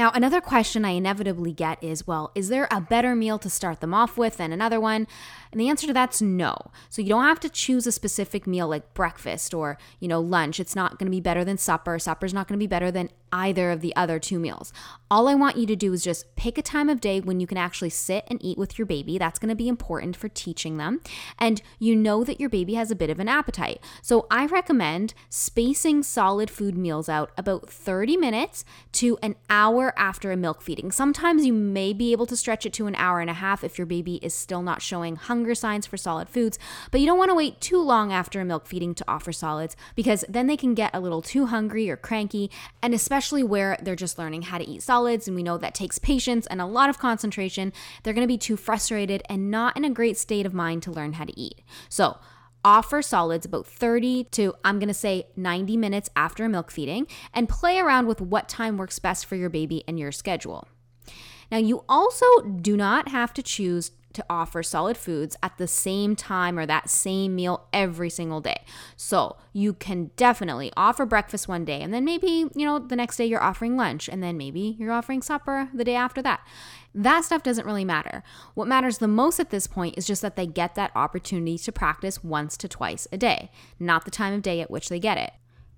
Now, 0.01 0.11
another 0.15 0.41
question 0.41 0.87
I 0.87 0.93
inevitably 0.93 1.53
get 1.53 1.85
is 1.85 2.07
well, 2.07 2.33
is 2.35 2.49
there 2.49 2.67
a 2.71 2.81
better 2.81 3.15
meal 3.15 3.39
to 3.39 3.51
start 3.51 3.81
them 3.81 3.93
off 3.93 4.17
with 4.17 4.39
than 4.39 4.51
another 4.51 4.81
one? 4.81 5.07
And 5.53 5.61
the 5.61 5.69
answer 5.69 5.87
to 5.87 5.93
that's 5.93 6.23
no. 6.23 6.57
So 6.89 7.03
you 7.03 7.11
don't 7.11 7.27
have 7.27 7.39
to 7.41 7.51
choose 7.51 7.87
a 7.87 7.93
specific 7.93 8.47
meal 8.47 8.67
like 8.67 8.95
breakfast 8.95 9.53
or, 9.53 9.77
you 9.99 10.09
know, 10.09 10.19
lunch. 10.19 10.59
It's 10.59 10.75
not 10.75 10.99
going 10.99 11.05
to 11.05 11.15
be 11.15 11.21
better 11.21 11.45
than 11.45 11.59
supper. 11.59 11.99
Supper's 11.99 12.33
not 12.33 12.49
going 12.49 12.59
to 12.59 12.63
be 12.63 12.67
better 12.67 12.91
than 12.91 13.11
either 13.33 13.71
of 13.71 13.81
the 13.81 13.95
other 13.97 14.19
two 14.19 14.39
meals. 14.39 14.73
All 15.11 15.27
I 15.27 15.35
want 15.35 15.57
you 15.57 15.67
to 15.67 15.77
do 15.77 15.93
is 15.93 16.05
just 16.05 16.37
pick 16.37 16.57
a 16.57 16.63
time 16.63 16.89
of 16.89 17.01
day 17.01 17.21
when 17.21 17.41
you 17.41 17.47
can 17.47 17.59
actually 17.59 17.91
sit 17.91 18.25
and 18.29 18.39
eat 18.43 18.57
with 18.59 18.79
your 18.79 18.87
baby. 18.87 19.19
That's 19.19 19.39
going 19.39 19.49
to 19.49 19.57
be 19.57 19.69
important 19.69 20.17
for 20.17 20.29
teaching 20.29 20.77
them. 20.77 21.01
And 21.39 21.61
you 21.79 21.97
know 21.97 22.23
that 22.25 22.41
your 22.41 22.49
baby 22.49 22.75
has 22.75 22.91
a 22.91 22.97
bit 22.97 23.11
of 23.11 23.19
an 23.19 23.29
appetite. 23.29 23.81
So 24.03 24.27
I 24.31 24.47
recommend 24.47 25.15
spacing 25.29 26.03
solid 26.05 26.51
food 26.51 26.77
meals 26.77 27.09
out 27.09 27.33
about 27.37 27.69
30 27.69 28.17
minutes 28.17 28.65
to 28.93 29.19
an 29.23 29.35
hour 29.49 29.93
after 29.97 30.31
a 30.31 30.37
milk 30.37 30.63
feeding. 30.63 30.93
Sometimes 30.93 31.45
you 31.45 31.53
may 31.53 31.93
be 31.93 32.13
able 32.13 32.27
to 32.27 32.37
stretch 32.37 32.65
it 32.65 32.73
to 32.75 32.87
an 32.87 32.95
hour 32.95 33.21
and 33.21 33.31
a 33.31 33.35
half 33.35 33.65
if 33.65 33.79
your 33.79 33.87
baby 33.87 34.17
is 34.23 34.35
still 34.35 34.63
not 34.63 34.83
showing 34.83 35.17
hunger 35.17 35.55
signs 35.55 35.87
for 35.87 35.97
solid 35.97 36.29
foods, 36.29 36.59
but 36.91 37.01
you 37.01 37.07
don't 37.07 37.19
want 37.19 37.31
to 37.31 37.35
wait 37.35 37.61
too 37.61 37.81
long 37.81 38.13
after 38.13 38.41
a 38.41 38.45
milk 38.45 38.67
feeding 38.67 38.95
to 38.95 39.05
offer 39.09 39.33
solids 39.33 39.77
because 39.97 40.25
then 40.29 40.47
they 40.47 40.57
can 40.57 40.75
get 40.75 40.91
a 40.95 41.01
little 41.01 41.23
too 41.23 41.47
hungry 41.47 41.91
or 41.91 41.97
cranky, 41.97 42.51
and 42.83 42.95
especially 42.95 43.20
especially 43.21 43.43
where 43.43 43.77
they're 43.83 43.95
just 43.95 44.19
learning 44.19 44.41
how 44.41 44.57
to 44.57 44.67
eat 44.67 44.83
solids. 44.83 45.29
And 45.29 45.37
we 45.37 45.43
know 45.43 45.59
that 45.59 45.75
takes 45.75 45.99
patience 45.99 46.47
and 46.47 46.59
a 46.59 46.65
lot 46.65 46.89
of 46.89 46.99
concentration. 46.99 47.71
They're 48.03 48.15
going 48.15 48.27
to 48.27 48.35
be 48.35 48.39
too 48.39 48.57
frustrated 48.57 49.23
and 49.29 49.51
not 49.51 49.77
in 49.77 49.85
a 49.85 49.91
great 49.91 50.17
state 50.17 50.47
of 50.47 50.55
mind 50.55 50.83
to 50.85 50.91
learn 50.91 51.13
how 51.13 51.27
to 51.27 51.39
eat. 51.39 51.61
So, 51.91 52.17
offer 52.65 53.03
solids 53.03 53.45
about 53.45 53.67
30 53.67 54.25
to, 54.25 54.55
I'm 54.65 54.79
going 54.79 54.89
to 54.89 54.95
say 54.95 55.27
90 55.37 55.77
minutes 55.77 56.09
after 56.17 56.47
a 56.47 56.49
milk 56.49 56.71
feeding 56.71 57.07
and 57.35 57.47
play 57.47 57.79
around 57.79 58.07
with 58.07 58.23
what 58.23 58.49
time 58.49 58.79
works 58.79 58.99
best 58.99 59.27
for 59.27 59.37
your 59.37 59.51
baby 59.51 59.85
and 59.87 59.99
your 59.99 60.13
schedule. 60.13 60.67
Now, 61.53 61.59
you 61.59 61.85
also 61.91 62.25
do 62.41 62.75
not 62.75 63.09
have 63.09 63.35
to 63.35 63.43
choose 63.43 63.91
to 64.13 64.25
offer 64.29 64.63
solid 64.63 64.97
foods 64.97 65.37
at 65.43 65.57
the 65.59 65.67
same 65.67 66.17
time 66.17 66.59
or 66.59 66.67
that 66.67 66.91
same 66.91 67.35
meal 67.35 67.67
every 67.73 68.11
single 68.11 68.41
day. 68.41 68.65
So 68.97 69.37
you 69.53 69.73
can 69.73 70.11
definitely 70.17 70.73
offer 70.77 71.07
breakfast 71.07 71.49
one 71.49 71.65
day 71.65 71.81
and 71.81 71.93
then 71.93 72.05
maybe, 72.05 72.47
you 72.55 72.67
know, 72.67 72.79
the 72.79 72.97
next 72.97 73.17
day 73.17 73.27
you're 73.27 73.43
offering 73.43 73.77
lunch 73.77 74.09
and 74.09 74.23
then 74.23 74.37
maybe 74.37 74.77
you're 74.79 74.93
offering 74.93 75.23
supper 75.23 75.69
the 75.73 75.85
day 75.85 75.95
after 75.95 76.23
that. 76.23 76.41
That 76.95 77.25
stuff 77.25 77.43
doesn't 77.43 77.67
really 77.67 77.85
matter. 77.85 78.23
What 78.55 78.67
matters 78.69 78.99
the 78.99 79.09
most 79.09 79.39
at 79.39 79.51
this 79.51 79.67
point 79.67 79.97
is 79.97 80.07
just 80.07 80.23
that 80.23 80.37
they 80.37 80.47
get 80.47 80.75
that 80.75 80.91
opportunity 80.95 81.57
to 81.59 81.73
practice 81.73 82.25
once 82.25 82.57
to 82.59 82.69
twice 82.69 83.07
a 83.13 83.17
day, 83.17 83.51
not 83.79 84.05
the 84.05 84.11
time 84.11 84.35
of 84.35 84.43
day 84.43 84.61
at 84.61 84.71
which 84.71 84.89
they 84.89 84.99
get 84.99 85.19
it. 85.19 85.33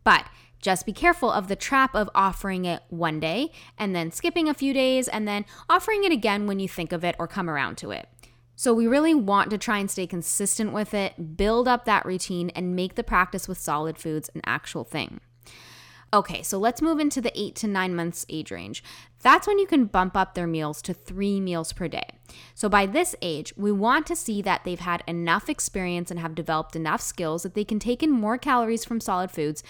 But 0.05 0.27
just 0.63 0.87
be 0.87 0.93
careful 0.93 1.31
of 1.31 1.49
the 1.49 1.57
trap 1.57 1.95
of 1.95 2.09
offering 2.15 2.65
it 2.65 2.83
one 2.89 3.21
day 3.21 3.51
and 3.77 3.95
then 3.95 4.11
skipping 4.11 4.49
a 4.49 4.55
few 4.55 4.73
days 4.73 5.09
and 5.09 5.29
then 5.29 5.45
offering 5.69 6.05
it 6.05 6.13
again 6.13 6.47
when 6.47 6.61
you 6.61 6.69
think 6.69 6.93
of 6.93 7.05
it 7.05 7.17
or 7.19 7.29
come 7.29 7.51
around 7.51 7.77
to 7.79 7.91
it. 7.91 8.09
So, 8.55 8.73
we 8.73 8.87
really 8.87 9.15
want 9.15 9.51
to 9.51 9.59
try 9.59 9.79
and 9.79 9.91
stay 9.91 10.07
consistent 10.07 10.73
with 10.73 10.95
it, 10.95 11.37
build 11.37 11.67
up 11.67 11.85
that 11.85 12.07
routine, 12.07 12.51
and 12.51 12.77
make 12.77 12.95
the 12.95 13.03
practice 13.03 13.49
with 13.49 13.59
solid 13.59 13.99
foods 13.99 14.31
an 14.35 14.41
actual 14.45 14.85
thing. 14.85 15.21
Okay, 16.15 16.43
so 16.43 16.59
let's 16.59 16.83
move 16.83 17.01
into 17.01 17.23
the 17.23 17.33
eight 17.35 17.57
to 17.57 17.67
nine 17.67 17.95
months 17.95 18.27
age 18.29 18.51
range. 18.51 18.85
That's 19.23 19.47
when 19.47 19.59
you 19.59 19.67
can 19.67 19.87
bump 19.87 20.17
up 20.17 20.35
their 20.35 20.47
meals 20.47 20.83
to 20.83 20.93
three 20.93 21.41
meals 21.41 21.73
per 21.73 21.89
day. 21.89 22.09
So, 22.55 22.69
by 22.69 22.87
this 22.87 23.15
age, 23.23 23.53
we 23.57 23.73
want 23.73 24.07
to 24.07 24.17
see 24.17 24.43
that 24.43 24.65
they've 24.65 24.81
had 24.81 25.03
enough 25.07 25.49
experience 25.49 26.11
and 26.11 26.21
have 26.21 26.35
developed 26.35 26.77
enough 26.77 27.01
skills 27.01 27.43
that 27.43 27.55
they 27.55 27.65
can 27.65 27.79
take 27.79 28.03
in 28.03 28.11
more 28.11 28.39
calories 28.39 28.85
from 28.85 29.01
solid 29.01 29.31
foods 29.31 29.63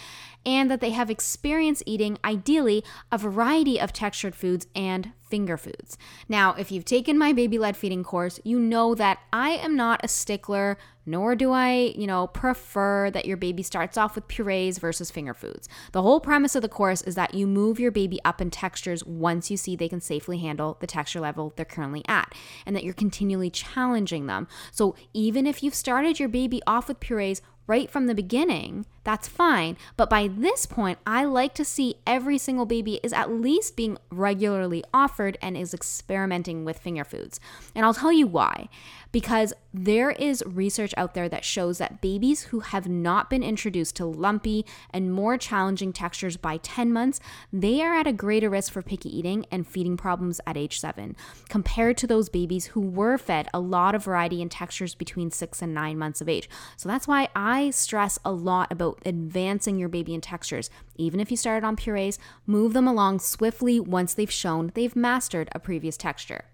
and 0.45 0.71
that 0.71 0.81
they 0.81 0.91
have 0.91 1.11
experience 1.11 1.83
eating, 1.87 2.19
ideally, 2.25 2.83
a 3.11 3.19
variety 3.19 3.81
of 3.81 3.93
textured 3.93 4.35
foods 4.35 4.67
and 4.75 5.13
finger 5.23 5.57
foods. 5.57 5.97
Now, 6.29 6.55
if 6.55 6.71
you've 6.73 6.85
taken 6.85 7.17
my 7.17 7.33
baby 7.33 7.59
led 7.59 7.77
feeding 7.77 8.03
course, 8.03 8.41
you 8.45 8.59
know 8.59 8.95
that 8.97 9.21
I 9.33 9.51
am 9.51 9.77
not 9.77 10.05
a 10.05 10.09
stickler, 10.09 10.77
nor 11.07 11.35
do 11.35 11.53
I, 11.53 11.95
you 11.97 12.07
know, 12.07 12.27
prefer 12.27 13.11
that 13.13 13.25
your 13.25 13.37
baby 13.37 13.63
starts 13.63 13.97
off 13.97 14.15
with 14.15 14.29
purees 14.29 14.79
versus 14.79 15.11
finger 15.11 15.33
foods. 15.33 15.69
The 15.93 16.03
whole 16.03 16.21
premise 16.21 16.55
of 16.55 16.63
the 16.63 16.69
course 16.69 17.03
is 17.03 17.15
that 17.15 17.35
you 17.35 17.47
move 17.47 17.81
your 17.81 17.91
baby 17.91 18.21
up 18.25 18.41
in 18.41 18.51
textures 18.51 19.05
once 19.43 19.51
you 19.51 19.57
see 19.57 19.75
they 19.75 19.89
can 19.89 20.01
safely 20.01 20.39
handle 20.39 20.77
the 20.79 20.87
texture 20.87 21.19
level 21.19 21.53
they're 21.57 21.65
currently 21.65 22.05
at, 22.07 22.33
and 22.65 22.77
that 22.77 22.85
you're 22.85 22.95
continually 22.95 23.51
challenging 23.51 24.27
them. 24.27 24.47
So 24.71 24.95
even 25.13 25.49
if 25.49 25.65
you've 25.65 25.75
started 25.75 26.21
your 26.21 26.29
baby 26.29 26.63
off 26.65 26.87
with 26.87 27.01
purees, 27.01 27.43
right 27.67 27.91
from 27.91 28.07
the 28.07 28.15
beginning, 28.15 28.87
that's 29.03 29.27
fine. 29.27 29.77
But 29.97 30.09
by 30.09 30.29
this 30.29 30.65
point, 30.65 31.01
I 31.05 31.25
like 31.25 31.55
to 31.55 31.65
see 31.65 31.97
every 32.07 32.39
single 32.39 32.67
baby 32.67 33.01
is 33.03 33.13
at 33.13 33.33
least 33.33 33.77
being 33.77 33.99
regularly 34.13 34.85
offered 34.95 35.37
and 35.43 35.57
is 35.57 35.75
experimenting 35.75 36.65
with 36.65 36.79
finger 36.79 37.03
foods. 37.03 37.41
And 37.75 37.85
I'll 37.85 37.95
tell 37.95 38.13
you 38.13 38.29
why 38.29 38.69
because 39.13 39.53
there 39.75 40.11
is 40.11 40.43
research 40.47 40.93
out 40.97 41.15
there 41.15 41.29
that 41.29 41.45
shows 41.45 41.79
that 41.79 42.01
babies 42.01 42.45
who 42.45 42.61
have 42.61 42.89
not 42.89 43.31
been 43.31 43.43
introduced 43.43 43.95
to 43.97 44.07
lumpy 44.07 44.67
and 44.91 45.13
more 45.13 45.39
challenging 45.39 45.93
textures 45.93 46.37
by 46.37 46.57
10 46.59 46.93
months, 46.93 47.21
they 47.53 47.83
are 47.83 47.95
at 47.95 48.07
a 48.07 48.13
greater 48.13 48.51
risk 48.51 48.73
for 48.73 48.83
picky 48.83 49.17
eating 49.17 49.47
and 49.51 49.67
feeding 49.67 49.97
problems 49.97 50.41
at 50.47 50.57
age 50.57 50.79
7 50.79 51.15
compared 51.49 51.97
to 51.99 52.07
those 52.07 52.29
babies 52.29 52.67
who 52.67 52.81
were 52.81 53.19
fed 53.19 53.49
a 53.55 53.61
lot 53.61 53.95
of 53.95 54.05
variety 54.05 54.43
and 54.43 54.51
textures 54.51 54.95
between 54.95 55.31
6 55.31 55.63
and 55.63 55.75
9 55.75 55.99
months 55.99 56.21
of 56.21 56.29
age. 56.29 56.49
So 56.77 56.89
that's 56.89 57.07
why 57.09 57.29
I 57.37 57.71
stress 57.71 58.19
a 58.25 58.33
lot 58.33 58.73
about 58.73 59.01
advancing 59.05 59.79
your 59.79 59.89
baby 59.89 60.15
in 60.15 60.21
textures. 60.21 60.71
Even 60.97 61.21
if 61.21 61.31
you 61.31 61.37
started 61.37 61.67
on 61.67 61.77
purees, 61.77 62.19
move 62.47 62.73
them 62.73 62.89
along 62.89 63.21
swiftly 63.21 63.79
once 63.79 64.15
they've 64.15 64.31
shown 64.31 64.73
they've 64.75 64.97
mastered 64.97 65.49
a 65.53 65.59
previous 65.59 65.97
texture. 65.97 66.45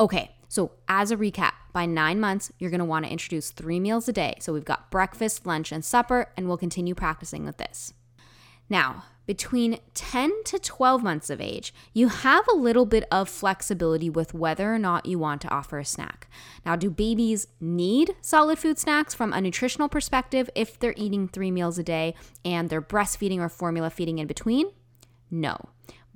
Okay, 0.00 0.36
so 0.48 0.72
as 0.88 1.10
a 1.10 1.16
recap, 1.16 1.52
by 1.72 1.86
nine 1.86 2.18
months, 2.18 2.50
you're 2.58 2.70
gonna 2.70 2.84
wanna 2.84 3.08
introduce 3.08 3.50
three 3.50 3.78
meals 3.78 4.08
a 4.08 4.12
day. 4.12 4.36
So 4.40 4.52
we've 4.52 4.64
got 4.64 4.90
breakfast, 4.90 5.46
lunch, 5.46 5.70
and 5.70 5.84
supper, 5.84 6.32
and 6.36 6.48
we'll 6.48 6.56
continue 6.56 6.94
practicing 6.94 7.44
with 7.44 7.58
this. 7.58 7.92
Now, 8.68 9.04
between 9.28 9.78
10 9.92 10.32
to 10.44 10.58
12 10.58 11.02
months 11.02 11.28
of 11.28 11.38
age, 11.38 11.74
you 11.92 12.08
have 12.08 12.48
a 12.48 12.56
little 12.56 12.86
bit 12.86 13.04
of 13.10 13.28
flexibility 13.28 14.08
with 14.08 14.32
whether 14.32 14.74
or 14.74 14.78
not 14.78 15.04
you 15.04 15.18
want 15.18 15.42
to 15.42 15.50
offer 15.50 15.78
a 15.78 15.84
snack. 15.84 16.28
Now, 16.64 16.76
do 16.76 16.90
babies 16.90 17.46
need 17.60 18.14
solid 18.22 18.58
food 18.58 18.78
snacks 18.78 19.12
from 19.12 19.34
a 19.34 19.42
nutritional 19.42 19.90
perspective 19.90 20.48
if 20.54 20.78
they're 20.78 20.94
eating 20.96 21.28
three 21.28 21.50
meals 21.50 21.78
a 21.78 21.82
day 21.82 22.14
and 22.42 22.70
they're 22.70 22.80
breastfeeding 22.80 23.38
or 23.38 23.50
formula 23.50 23.90
feeding 23.90 24.18
in 24.18 24.26
between? 24.26 24.70
No. 25.30 25.58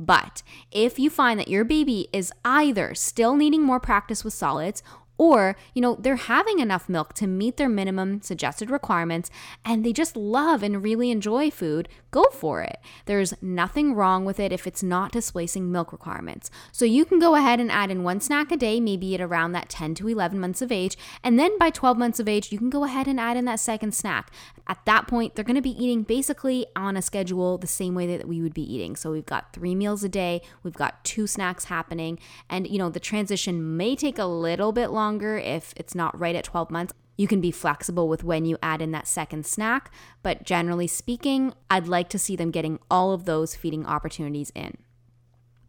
But 0.04 0.42
if 0.73 0.99
you 0.99 1.11
find 1.11 1.38
that 1.38 1.49
your 1.49 1.64
baby 1.64 2.09
is 2.12 2.32
either 2.44 2.92
still 2.94 3.37
needing 3.37 3.62
more 3.62 3.78
practice 3.78 4.25
with 4.25 4.35
solids 4.35 4.82
or, 5.23 5.55
you 5.73 5.81
know, 5.81 5.95
they're 6.00 6.17
having 6.17 6.59
enough 6.59 6.88
milk 6.88 7.12
to 7.12 7.29
meet 7.29 7.57
their 7.57 7.69
minimum 7.69 8.21
suggested 8.23 8.71
requirements 8.71 9.31
and 9.64 9.85
they 9.85 9.93
just 9.93 10.17
love 10.17 10.64
and 10.64 10.83
really 10.83 11.12
enjoy 11.12 11.49
food, 11.49 11.88
go 12.11 12.25
for 12.33 12.61
it. 12.61 12.81
There's 13.07 13.33
nothing 13.41 13.95
wrong 13.95 14.25
with 14.25 14.41
it 14.41 14.50
if 14.50 14.67
it's 14.67 14.83
not 14.83 15.12
displacing 15.12 15.71
milk 15.71 15.93
requirements. 15.93 16.50
So 16.73 16.85
you 16.85 17.05
can 17.05 17.21
go 17.21 17.37
ahead 17.37 17.61
and 17.61 17.71
add 17.71 17.88
in 17.88 18.02
one 18.02 18.21
snack 18.21 18.50
a 18.50 18.57
day, 18.57 18.81
maybe 18.81 19.14
at 19.14 19.21
around 19.21 19.52
that 19.52 19.69
10 19.69 19.95
to 19.95 20.09
11 20.09 20.41
months 20.41 20.61
of 20.61 20.73
age. 20.73 20.99
And 21.23 21.38
then 21.38 21.57
by 21.57 21.71
12 21.71 21.97
months 21.97 22.19
of 22.19 22.29
age, 22.29 22.50
you 22.50 22.59
can 22.59 22.69
go 22.69 22.83
ahead 22.83 23.07
and 23.07 23.21
add 23.21 23.37
in 23.37 23.45
that 23.45 23.61
second 23.61 23.95
snack. 23.95 24.33
At 24.67 24.85
that 24.87 25.07
point, 25.07 25.37
they're 25.37 25.45
going 25.45 25.55
to 25.55 25.62
be 25.62 25.81
eating 25.85 26.02
basically 26.02 26.67
on 26.75 26.97
a 26.97 27.02
schedule 27.02 27.59
the 27.59 27.69
same 27.69 27.95
way 27.95 28.09
that 28.09 28.26
we 28.26 28.43
would 28.43 28.55
be 28.55 28.75
eating. 28.75 28.97
So 28.97 29.12
we've 29.12 29.25
got 29.25 29.52
three 29.52 29.76
meals 29.76 30.02
a 30.02 30.09
day, 30.09 30.43
we've 30.64 30.75
got 30.75 31.05
two 31.05 31.29
snacks 31.29 31.67
happening, 31.67 32.19
and, 32.50 32.67
you 32.67 32.79
know, 32.79 32.91
the 32.91 32.99
transition 32.99 33.76
may 33.76 33.95
take 33.95 34.19
a 34.19 34.25
little 34.25 34.73
bit 34.73 34.91
longer 34.91 35.12
longer 35.12 35.37
if 35.37 35.75
it's 35.76 35.95
not 35.95 36.19
right 36.19 36.35
at 36.35 36.45
12 36.45 36.71
months. 36.71 36.95
You 37.16 37.28
can 37.28 37.40
be 37.40 37.50
flexible 37.50 38.09
with 38.09 38.25
when 38.25 38.47
you 38.47 38.57
add 38.62 38.81
in 38.81 38.90
that 38.92 39.07
second 39.07 39.45
snack, 39.45 39.92
but 40.23 40.45
generally 40.45 40.87
speaking, 40.87 41.52
I'd 41.71 41.87
like 41.87 42.09
to 42.11 42.19
see 42.19 42.37
them 42.37 42.50
getting 42.50 42.78
all 42.90 43.12
of 43.12 43.26
those 43.26 43.54
feeding 43.54 43.85
opportunities 43.85 44.50
in. 44.54 44.78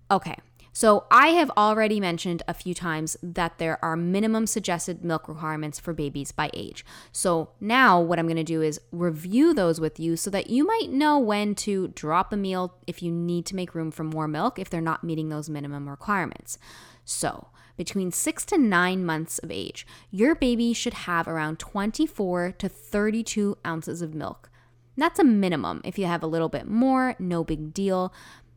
Okay, 0.09 0.37
so 0.71 1.05
I 1.11 1.29
have 1.29 1.51
already 1.57 1.99
mentioned 1.99 2.43
a 2.47 2.53
few 2.53 2.73
times 2.73 3.17
that 3.21 3.57
there 3.57 3.77
are 3.83 3.97
minimum 3.97 4.47
suggested 4.47 5.03
milk 5.03 5.27
requirements 5.27 5.79
for 5.79 5.91
babies 5.91 6.31
by 6.31 6.49
age. 6.53 6.85
So 7.11 7.49
now 7.59 7.99
what 7.99 8.19
I'm 8.19 8.25
going 8.25 8.37
to 8.37 8.43
do 8.43 8.61
is 8.61 8.79
review 8.91 9.53
those 9.53 9.81
with 9.81 9.99
you 9.99 10.15
so 10.15 10.29
that 10.29 10.49
you 10.49 10.65
might 10.65 10.89
know 10.91 11.19
when 11.19 11.55
to 11.55 11.89
drop 11.89 12.31
a 12.31 12.37
meal 12.37 12.75
if 12.87 13.03
you 13.03 13.11
need 13.11 13.45
to 13.47 13.55
make 13.55 13.75
room 13.75 13.91
for 13.91 14.05
more 14.05 14.27
milk 14.29 14.57
if 14.57 14.69
they're 14.69 14.81
not 14.81 15.03
meeting 15.03 15.27
those 15.27 15.49
minimum 15.49 15.89
requirements. 15.89 16.57
So, 17.05 17.49
between 17.77 18.11
six 18.11 18.45
to 18.45 18.57
nine 18.57 19.05
months 19.05 19.39
of 19.39 19.51
age, 19.51 19.85
your 20.11 20.35
baby 20.35 20.73
should 20.73 20.93
have 20.93 21.27
around 21.27 21.59
24 21.59 22.53
to 22.53 22.69
32 22.69 23.57
ounces 23.65 24.01
of 24.01 24.13
milk. 24.13 24.49
That's 24.95 25.19
a 25.19 25.23
minimum. 25.23 25.81
If 25.83 25.97
you 25.97 26.05
have 26.05 26.23
a 26.23 26.27
little 26.27 26.49
bit 26.49 26.67
more, 26.67 27.15
no 27.17 27.43
big 27.43 27.73
deal, 27.73 28.13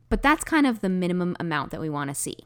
but 0.09 0.23
that's 0.23 0.45
kind 0.45 0.67
of 0.67 0.81
the 0.81 0.89
minimum 0.89 1.37
amount 1.41 1.71
that 1.71 1.81
we 1.81 1.89
want 1.89 2.11
to 2.11 2.15
see. 2.15 2.37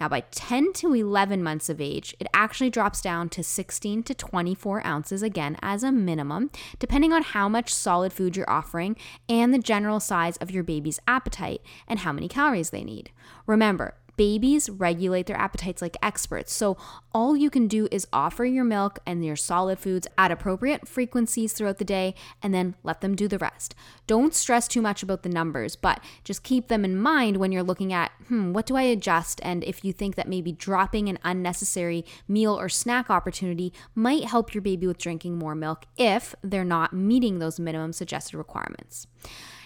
Now, 0.00 0.08
by 0.08 0.20
10 0.30 0.72
to 0.74 0.94
11 0.94 1.42
months 1.42 1.68
of 1.68 1.78
age, 1.78 2.16
it 2.18 2.26
actually 2.32 2.70
drops 2.70 3.02
down 3.02 3.28
to 3.30 3.44
16 3.44 4.02
to 4.04 4.14
24 4.14 4.86
ounces 4.86 5.22
again 5.22 5.58
as 5.60 5.82
a 5.82 5.92
minimum, 5.92 6.50
depending 6.78 7.12
on 7.12 7.22
how 7.22 7.50
much 7.50 7.74
solid 7.74 8.10
food 8.10 8.34
you're 8.34 8.48
offering 8.48 8.96
and 9.28 9.52
the 9.52 9.58
general 9.58 10.00
size 10.00 10.38
of 10.38 10.50
your 10.50 10.62
baby's 10.62 11.00
appetite 11.06 11.60
and 11.86 11.98
how 11.98 12.14
many 12.14 12.28
calories 12.28 12.70
they 12.70 12.82
need. 12.82 13.10
Remember, 13.46 13.92
Babies 14.20 14.68
regulate 14.68 15.24
their 15.24 15.38
appetites 15.38 15.80
like 15.80 15.96
experts, 16.02 16.52
so 16.52 16.76
all 17.14 17.34
you 17.34 17.48
can 17.48 17.66
do 17.66 17.88
is 17.90 18.06
offer 18.12 18.44
your 18.44 18.64
milk 18.64 18.98
and 19.06 19.24
your 19.24 19.34
solid 19.34 19.78
foods 19.78 20.06
at 20.18 20.30
appropriate 20.30 20.86
frequencies 20.86 21.54
throughout 21.54 21.78
the 21.78 21.86
day 21.86 22.14
and 22.42 22.52
then 22.52 22.74
let 22.82 23.00
them 23.00 23.16
do 23.16 23.26
the 23.26 23.38
rest. 23.38 23.74
Don't 24.06 24.34
stress 24.34 24.68
too 24.68 24.82
much 24.82 25.02
about 25.02 25.22
the 25.22 25.30
numbers, 25.30 25.74
but 25.74 26.04
just 26.22 26.42
keep 26.42 26.68
them 26.68 26.84
in 26.84 27.00
mind 27.00 27.38
when 27.38 27.50
you're 27.50 27.62
looking 27.62 27.94
at, 27.94 28.12
hmm, 28.28 28.52
what 28.52 28.66
do 28.66 28.76
I 28.76 28.82
adjust? 28.82 29.40
And 29.42 29.64
if 29.64 29.86
you 29.86 29.92
think 29.94 30.16
that 30.16 30.28
maybe 30.28 30.52
dropping 30.52 31.08
an 31.08 31.18
unnecessary 31.24 32.04
meal 32.28 32.60
or 32.60 32.68
snack 32.68 33.08
opportunity 33.08 33.72
might 33.94 34.24
help 34.24 34.52
your 34.52 34.60
baby 34.60 34.86
with 34.86 34.98
drinking 34.98 35.38
more 35.38 35.54
milk 35.54 35.86
if 35.96 36.34
they're 36.42 36.62
not 36.62 36.92
meeting 36.92 37.38
those 37.38 37.58
minimum 37.58 37.94
suggested 37.94 38.36
requirements. 38.36 39.06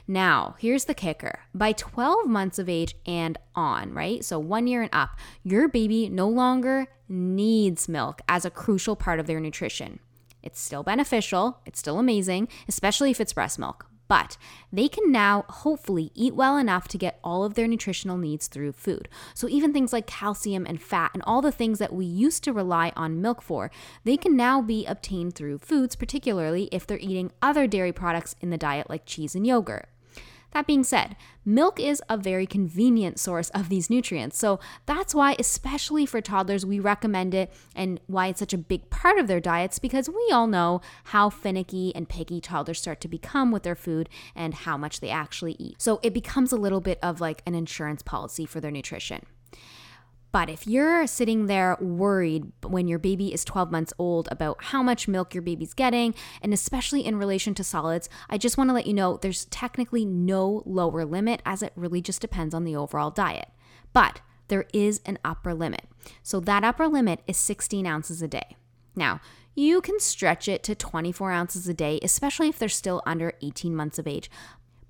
Now, 0.07 0.57
here's 0.59 0.85
the 0.85 0.95
kicker 0.95 1.41
by 1.55 1.73
12 1.73 2.27
months 2.27 2.59
of 2.59 2.69
age 2.69 2.95
and 3.07 3.39
on, 3.55 3.95
right? 3.95 4.23
So 4.23 4.39
one 4.39 4.67
year 4.67 4.83
and 4.83 4.91
up, 4.93 5.19
your 5.43 5.67
baby 5.67 6.11
no 6.11 6.29
longer 6.29 6.89
needs 7.09 7.89
milk 7.89 8.21
as 8.29 8.45
a 8.45 8.51
crucial 8.51 8.97
part 8.97 9.19
of 9.19 9.27
their 9.27 9.41
nutrition. 9.41 10.01
It's 10.43 10.61
still 10.61 10.83
beneficial, 10.83 11.61
it's 11.65 11.79
still 11.79 11.99
amazing, 11.99 12.49
especially 12.69 13.11
if 13.11 13.21
it's 13.21 13.33
breast 13.33 13.59
milk. 13.59 13.87
But 14.07 14.37
they 14.71 14.89
can 14.89 15.11
now 15.11 15.47
hopefully 15.49 16.11
eat 16.15 16.35
well 16.35 16.59
enough 16.59 16.87
to 16.89 16.99
get 16.99 17.19
all 17.25 17.43
of 17.43 17.55
their 17.55 17.67
nutritional 17.67 18.19
needs 18.19 18.49
through 18.49 18.73
food. 18.73 19.09
So, 19.33 19.49
even 19.49 19.73
things 19.73 19.95
like 19.95 20.07
calcium 20.07 20.67
and 20.67 20.83
fat 20.83 21.13
and 21.15 21.23
all 21.27 21.41
the 21.41 21.51
things 21.51 21.79
that 21.79 21.95
we 21.95 22.05
used 22.05 22.45
to 22.45 22.53
rely 22.53 22.93
on 22.97 23.23
milk 23.23 23.41
for, 23.41 23.71
they 24.05 24.19
can 24.19 24.37
now 24.37 24.61
be 24.61 24.85
obtained 24.85 25.35
through 25.35 25.59
foods, 25.59 25.97
particularly 25.97 26.69
if 26.71 26.87
they're 26.87 26.99
eating 26.99 27.33
other 27.41 27.67
dairy 27.67 27.93
products 27.93 28.37
in 28.43 28.51
the 28.51 28.59
diet 28.59 28.91
like 28.91 29.07
cheese 29.07 29.35
and 29.35 29.47
yogurt. 29.47 29.89
That 30.55 30.69
being 30.69 30.85
said, 30.85 31.17
milk 31.45 31.81
is 31.81 32.01
a 32.09 32.17
very 32.17 32.47
convenient 32.47 33.19
source 33.19 33.51
of 33.51 33.69
these 33.69 33.91
nutrients. 33.91 34.39
So 34.39 34.61
that's 34.87 35.13
why, 35.13 35.35
especially 35.37 36.07
for 36.07 36.21
toddlers, 36.21 36.65
we 36.65 36.79
recommend 36.79 37.35
it 37.35 37.53
and 37.75 37.99
why 38.07 38.29
it's 38.29 38.39
such 38.39 38.55
a 38.55 38.59
big 38.59 38.89
part 38.89 39.19
of 39.19 39.27
their 39.27 39.41
diets 39.41 39.81
because 39.81 40.09
we 40.09 40.31
all 40.33 40.47
know 40.47 40.81
how 41.07 41.29
finicky 41.29 41.93
and 41.97 42.09
picky 42.09 42.41
toddlers 42.41 42.79
start 42.79 43.01
to 43.01 43.09
become 43.09 43.51
with 43.51 43.65
their 43.65 43.75
food 43.75 44.09
and 44.37 44.55
how 44.55 44.77
much 44.77 45.01
they 45.01 45.11
actually 45.11 45.57
eat. 45.59 45.83
So 45.83 45.99
it 46.05 46.15
becomes 46.15 46.53
a 46.53 46.57
little 46.57 46.81
bit 46.81 47.01
of 47.03 47.21
like 47.21 47.43
an 47.47 47.57
insurance 47.57 48.03
policy 48.03 48.47
for 48.47 48.61
their 48.61 48.71
nutrition. 48.71 49.27
But 50.35 50.51
if 50.51 50.67
you're 50.67 51.07
sitting 51.07 51.47
there 51.47 51.77
worried 51.81 52.51
when 52.67 52.89
your 52.89 52.99
baby 52.99 53.33
is 53.33 53.45
12 53.45 53.71
months 53.71 53.93
old 54.01 54.27
about 54.33 54.65
how 54.65 54.83
much 54.83 55.07
milk 55.07 55.33
your 55.33 55.43
baby's 55.43 55.75
getting, 55.75 56.13
and 56.43 56.53
especially 56.53 57.07
in 57.07 57.15
relation 57.21 57.55
to 57.55 57.63
solids, 57.63 58.09
I 58.29 58.37
just 58.37 58.59
want 58.59 58.69
to 58.69 58.75
let 58.75 58.89
you 58.89 58.95
know 58.95 59.17
there's 59.17 59.45
technically 59.45 60.05
no 60.05 60.65
lower 60.67 61.05
limit 61.05 61.41
as 61.47 61.63
it 61.63 61.73
really 61.77 62.01
just 62.01 62.21
depends 62.21 62.53
on 62.53 62.65
the 62.65 62.75
overall 62.75 63.13
diet. 63.13 63.51
But 63.93 64.23
there 64.49 64.67
is 64.73 65.01
an 65.07 65.21
upper 65.25 65.55
limit. 65.55 65.85
So 66.25 66.41
that 66.41 66.65
upper 66.65 66.89
limit 66.89 67.21
is 67.29 67.37
16 67.37 67.87
ounces 67.87 68.21
a 68.21 68.27
day. 68.27 68.57
Now, 68.97 69.21
you 69.55 69.81
can 69.81 70.01
stretch 70.01 70.49
it 70.49 70.65
to 70.65 70.75
24 70.75 71.31
ounces 71.31 71.69
a 71.69 71.75
day, 71.75 72.01
especially 72.03 72.49
if 72.49 72.59
they're 72.59 72.69
still 72.69 73.05
under 73.07 73.35
18 73.41 73.77
months 73.77 74.01
of 74.01 74.09
age. 74.09 74.29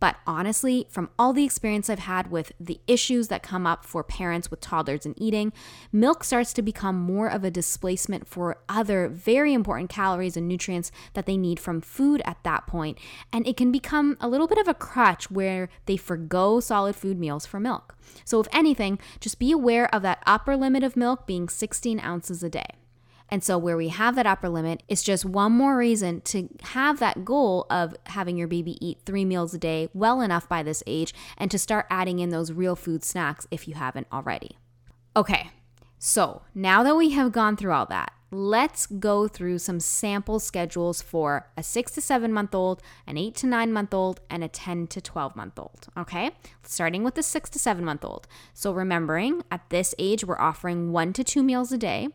But 0.04 0.16
honestly, 0.26 0.87
from 0.90 1.08
all 1.18 1.32
the 1.32 1.46
experience 1.46 1.88
I've 1.88 2.00
had 2.00 2.30
with 2.30 2.52
the 2.61 2.78
issues 2.87 3.28
that 3.28 3.42
come 3.42 3.66
up 3.66 3.87
for 3.87 4.04
parents 4.04 4.50
with 4.50 4.61
toddlers 4.61 5.06
and 5.06 5.18
eating, 5.18 5.50
milk 5.92 6.25
starts 6.25 6.52
to 6.52 6.61
become 6.61 6.96
more 6.96 7.26
of 7.26 7.42
a 7.42 7.50
displacement 7.50 8.28
for 8.28 8.58
other 8.68 9.08
very 9.08 9.54
important 9.54 9.88
calories 9.88 10.37
and 10.37 10.46
nutrients 10.46 10.92
that 11.14 11.25
they 11.25 11.38
need 11.38 11.58
from 11.58 11.80
food 11.80 12.20
at 12.26 12.37
that 12.42 12.66
point, 12.66 12.99
And 13.32 13.46
it 13.49 13.56
can 13.56 13.73
become 13.73 14.18
a 14.20 14.28
little 14.28 14.46
bit 14.46 14.58
of 14.58 14.68
a 14.68 14.75
crutch 14.75 15.30
where 15.30 15.70
they 15.87 15.96
forego 15.96 16.61
solid 16.61 16.96
food 16.96 17.18
meals 17.18 17.46
for 17.46 17.58
milk. 17.58 17.96
So, 18.26 18.38
if 18.40 18.49
anything, 18.52 18.99
just 19.20 19.38
be 19.38 19.52
aware 19.52 19.88
of 19.94 20.02
that 20.02 20.23
upper 20.26 20.54
limit 20.54 20.82
of 20.84 20.99
milk 20.99 21.26
being 21.26 21.49
16 21.49 21.99
ounces 22.00 22.42
a 22.42 22.50
day. 22.50 22.84
And 23.31 23.43
so, 23.43 23.57
where 23.59 23.76
we 23.76 23.88
have 23.88 24.16
that 24.16 24.26
upper 24.26 24.49
limit, 24.49 24.83
it's 24.88 25.02
just 25.02 25.25
one 25.25 25.52
more 25.52 25.76
reason 25.76 26.21
to 26.23 26.49
have 26.62 26.99
that 26.99 27.25
goal 27.25 27.66
of 27.71 27.97
having 28.07 28.37
your 28.37 28.49
baby 28.49 28.76
eat 28.87 28.99
three 29.04 29.25
meals 29.25 29.54
a 29.54 29.59
day 29.59 29.88
well 29.95 30.21
enough 30.21 30.49
by 30.49 30.62
this 30.62 30.83
age 30.87 31.14
and 31.38 31.50
to 31.50 31.59
start 31.59 31.87
adding 31.90 32.19
in 32.19 32.31
those 32.31 32.52
real 32.52 32.76
food 32.76 33.02
snacks 33.02 33.47
if 33.50 33.66
you 33.66 33.75
haven't 33.75 34.07
already. 34.12 34.59
Okay, 35.16 35.50
so 35.99 36.43
now 36.54 36.83
that 36.83 36.97
we 36.97 37.11
have 37.11 37.33
gone 37.33 37.57
through 37.57 37.73
all 37.73 37.87
that, 37.87 38.12
let's 38.35 38.87
go 38.87 39.29
through 39.29 39.59
some 39.59 39.79
sample 39.79 40.41
schedules 40.41 41.00
for 41.00 41.49
a 41.57 41.62
six 41.62 41.93
to 41.93 42.00
seven 42.00 42.33
month 42.33 42.55
old, 42.55 42.83
an 43.07 43.17
eight 43.17 43.35
to 43.37 43.47
nine 43.47 43.73
month 43.73 43.95
old, 43.95 44.21
and 44.29 44.43
a 44.43 44.49
10 44.49 44.88
to 44.88 45.00
12 45.00 45.37
month 45.37 45.59
old. 45.59 45.87
Okay, 45.97 46.33
starting 46.62 47.05
with 47.05 47.14
the 47.14 47.23
six 47.23 47.49
to 47.50 47.59
seven 47.59 47.85
month 47.85 48.05
old. 48.05 48.26
So, 48.53 48.73
remembering 48.73 49.43
at 49.50 49.69
this 49.71 49.95
age, 49.99 50.25
we're 50.25 50.41
offering 50.41 50.93
one 50.93 51.12
to 51.14 51.25
two 51.25 51.43
meals 51.43 51.73
a 51.73 51.79
day. 51.79 52.09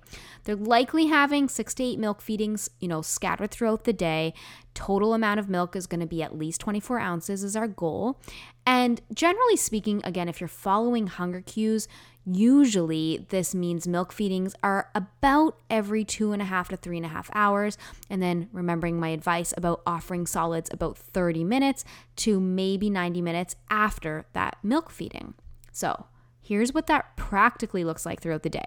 They're 0.44 0.56
likely 0.56 1.08
having 1.08 1.48
six 1.48 1.74
to 1.76 1.84
eight 1.84 2.00
milk 2.00 2.22
feedings, 2.22 2.70
you 2.80 2.88
know, 2.88 3.02
scattered 3.02 3.52
throughout 3.52 3.86
the 3.86 3.94
day. 3.94 4.34
Total 4.74 5.14
amount 5.14 5.40
of 5.40 5.50
milk 5.50 5.76
is 5.76 5.88
going 5.88 6.00
to 6.00 6.06
be 6.06 6.24
at 6.24 6.38
least 6.38 6.62
24 6.62 7.00
ounces, 7.00 7.44
is 7.44 7.56
our 7.56 7.68
goal. 7.68 8.20
And 8.66 9.02
generally 9.14 9.56
speaking, 9.56 10.02
again, 10.04 10.30
if 10.30 10.40
you're 10.40 10.48
following 10.48 11.08
hunger 11.08 11.42
cues, 11.42 11.88
Usually, 12.32 13.26
this 13.30 13.56
means 13.56 13.88
milk 13.88 14.12
feedings 14.12 14.54
are 14.62 14.92
about 14.94 15.58
every 15.68 16.06
two 16.06 16.32
and 16.32 16.42
a 16.42 16.46
half 16.46 16.70
to 16.70 16.78
three 16.78 16.98
and 16.98 17.06
a 17.06 17.10
half 17.10 17.30
hours. 17.34 17.76
And 18.08 18.22
then 18.22 18.50
remembering 18.52 19.00
my 19.00 19.10
advice 19.10 19.52
about 19.58 19.82
offering 19.86 20.28
solids 20.28 20.70
about 20.72 20.98
30 20.98 21.44
minutes 21.44 21.84
to 22.18 22.40
maybe 22.40 22.90
90 22.90 23.22
minutes 23.24 23.56
after 23.72 24.28
that 24.34 24.58
milk 24.62 24.92
feeding. 24.92 25.34
So, 25.72 26.06
here's 26.40 26.72
what 26.72 26.86
that 26.86 27.16
practically 27.16 27.84
looks 27.84 28.06
like 28.06 28.22
throughout 28.22 28.44
the 28.44 28.50
day. 28.50 28.66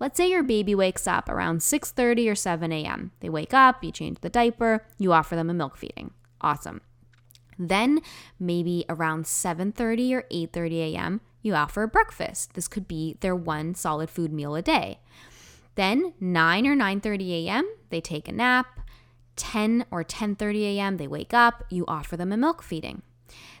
Let's 0.00 0.16
say 0.16 0.28
your 0.28 0.42
baby 0.42 0.74
wakes 0.74 1.06
up 1.06 1.28
around 1.28 1.60
6:30 1.60 2.28
or 2.28 2.34
7 2.34 2.72
a.m. 2.72 3.12
They 3.20 3.28
wake 3.28 3.54
up, 3.54 3.84
you 3.84 3.92
change 3.92 4.20
the 4.20 4.30
diaper, 4.30 4.84
you 4.98 5.12
offer 5.12 5.36
them 5.36 5.50
a 5.50 5.54
milk 5.54 5.76
feeding. 5.76 6.10
Awesome. 6.40 6.80
Then 7.56 8.00
maybe 8.40 8.84
around 8.88 9.26
7:30 9.26 10.12
or 10.12 10.22
8:30 10.30 10.94
a.m., 10.94 11.20
you 11.46 11.54
offer 11.54 11.84
a 11.84 11.88
breakfast. 11.88 12.54
This 12.54 12.68
could 12.68 12.86
be 12.86 13.16
their 13.20 13.36
one 13.36 13.74
solid 13.74 14.10
food 14.10 14.32
meal 14.32 14.54
a 14.54 14.62
day. 14.62 14.98
Then 15.76 16.14
9 16.20 16.66
or 16.66 16.74
9:30 16.74 17.46
a.m., 17.46 17.70
they 17.90 18.00
take 18.00 18.28
a 18.28 18.32
nap. 18.32 18.80
10 19.36 19.84
or 19.90 20.02
10:30 20.02 20.76
a.m., 20.76 20.96
they 20.96 21.06
wake 21.06 21.34
up, 21.34 21.64
you 21.68 21.84
offer 21.86 22.16
them 22.16 22.32
a 22.32 22.36
milk 22.36 22.62
feeding. 22.62 23.02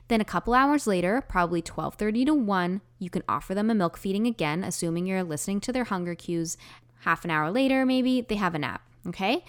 Then 0.08 0.20
a 0.20 0.24
couple 0.24 0.54
hours 0.54 0.86
later, 0.86 1.20
probably 1.20 1.60
12:30 1.60 2.26
to 2.26 2.34
1, 2.34 2.80
you 2.98 3.10
can 3.10 3.22
offer 3.28 3.54
them 3.54 3.70
a 3.70 3.74
milk 3.74 3.96
feeding 3.96 4.26
again, 4.26 4.64
assuming 4.64 5.06
you're 5.06 5.22
listening 5.22 5.60
to 5.60 5.72
their 5.72 5.84
hunger 5.84 6.14
cues. 6.14 6.56
Half 7.00 7.24
an 7.24 7.30
hour 7.30 7.50
later, 7.50 7.84
maybe 7.84 8.22
they 8.22 8.36
have 8.36 8.54
a 8.54 8.58
nap, 8.58 8.82
okay? 9.06 9.44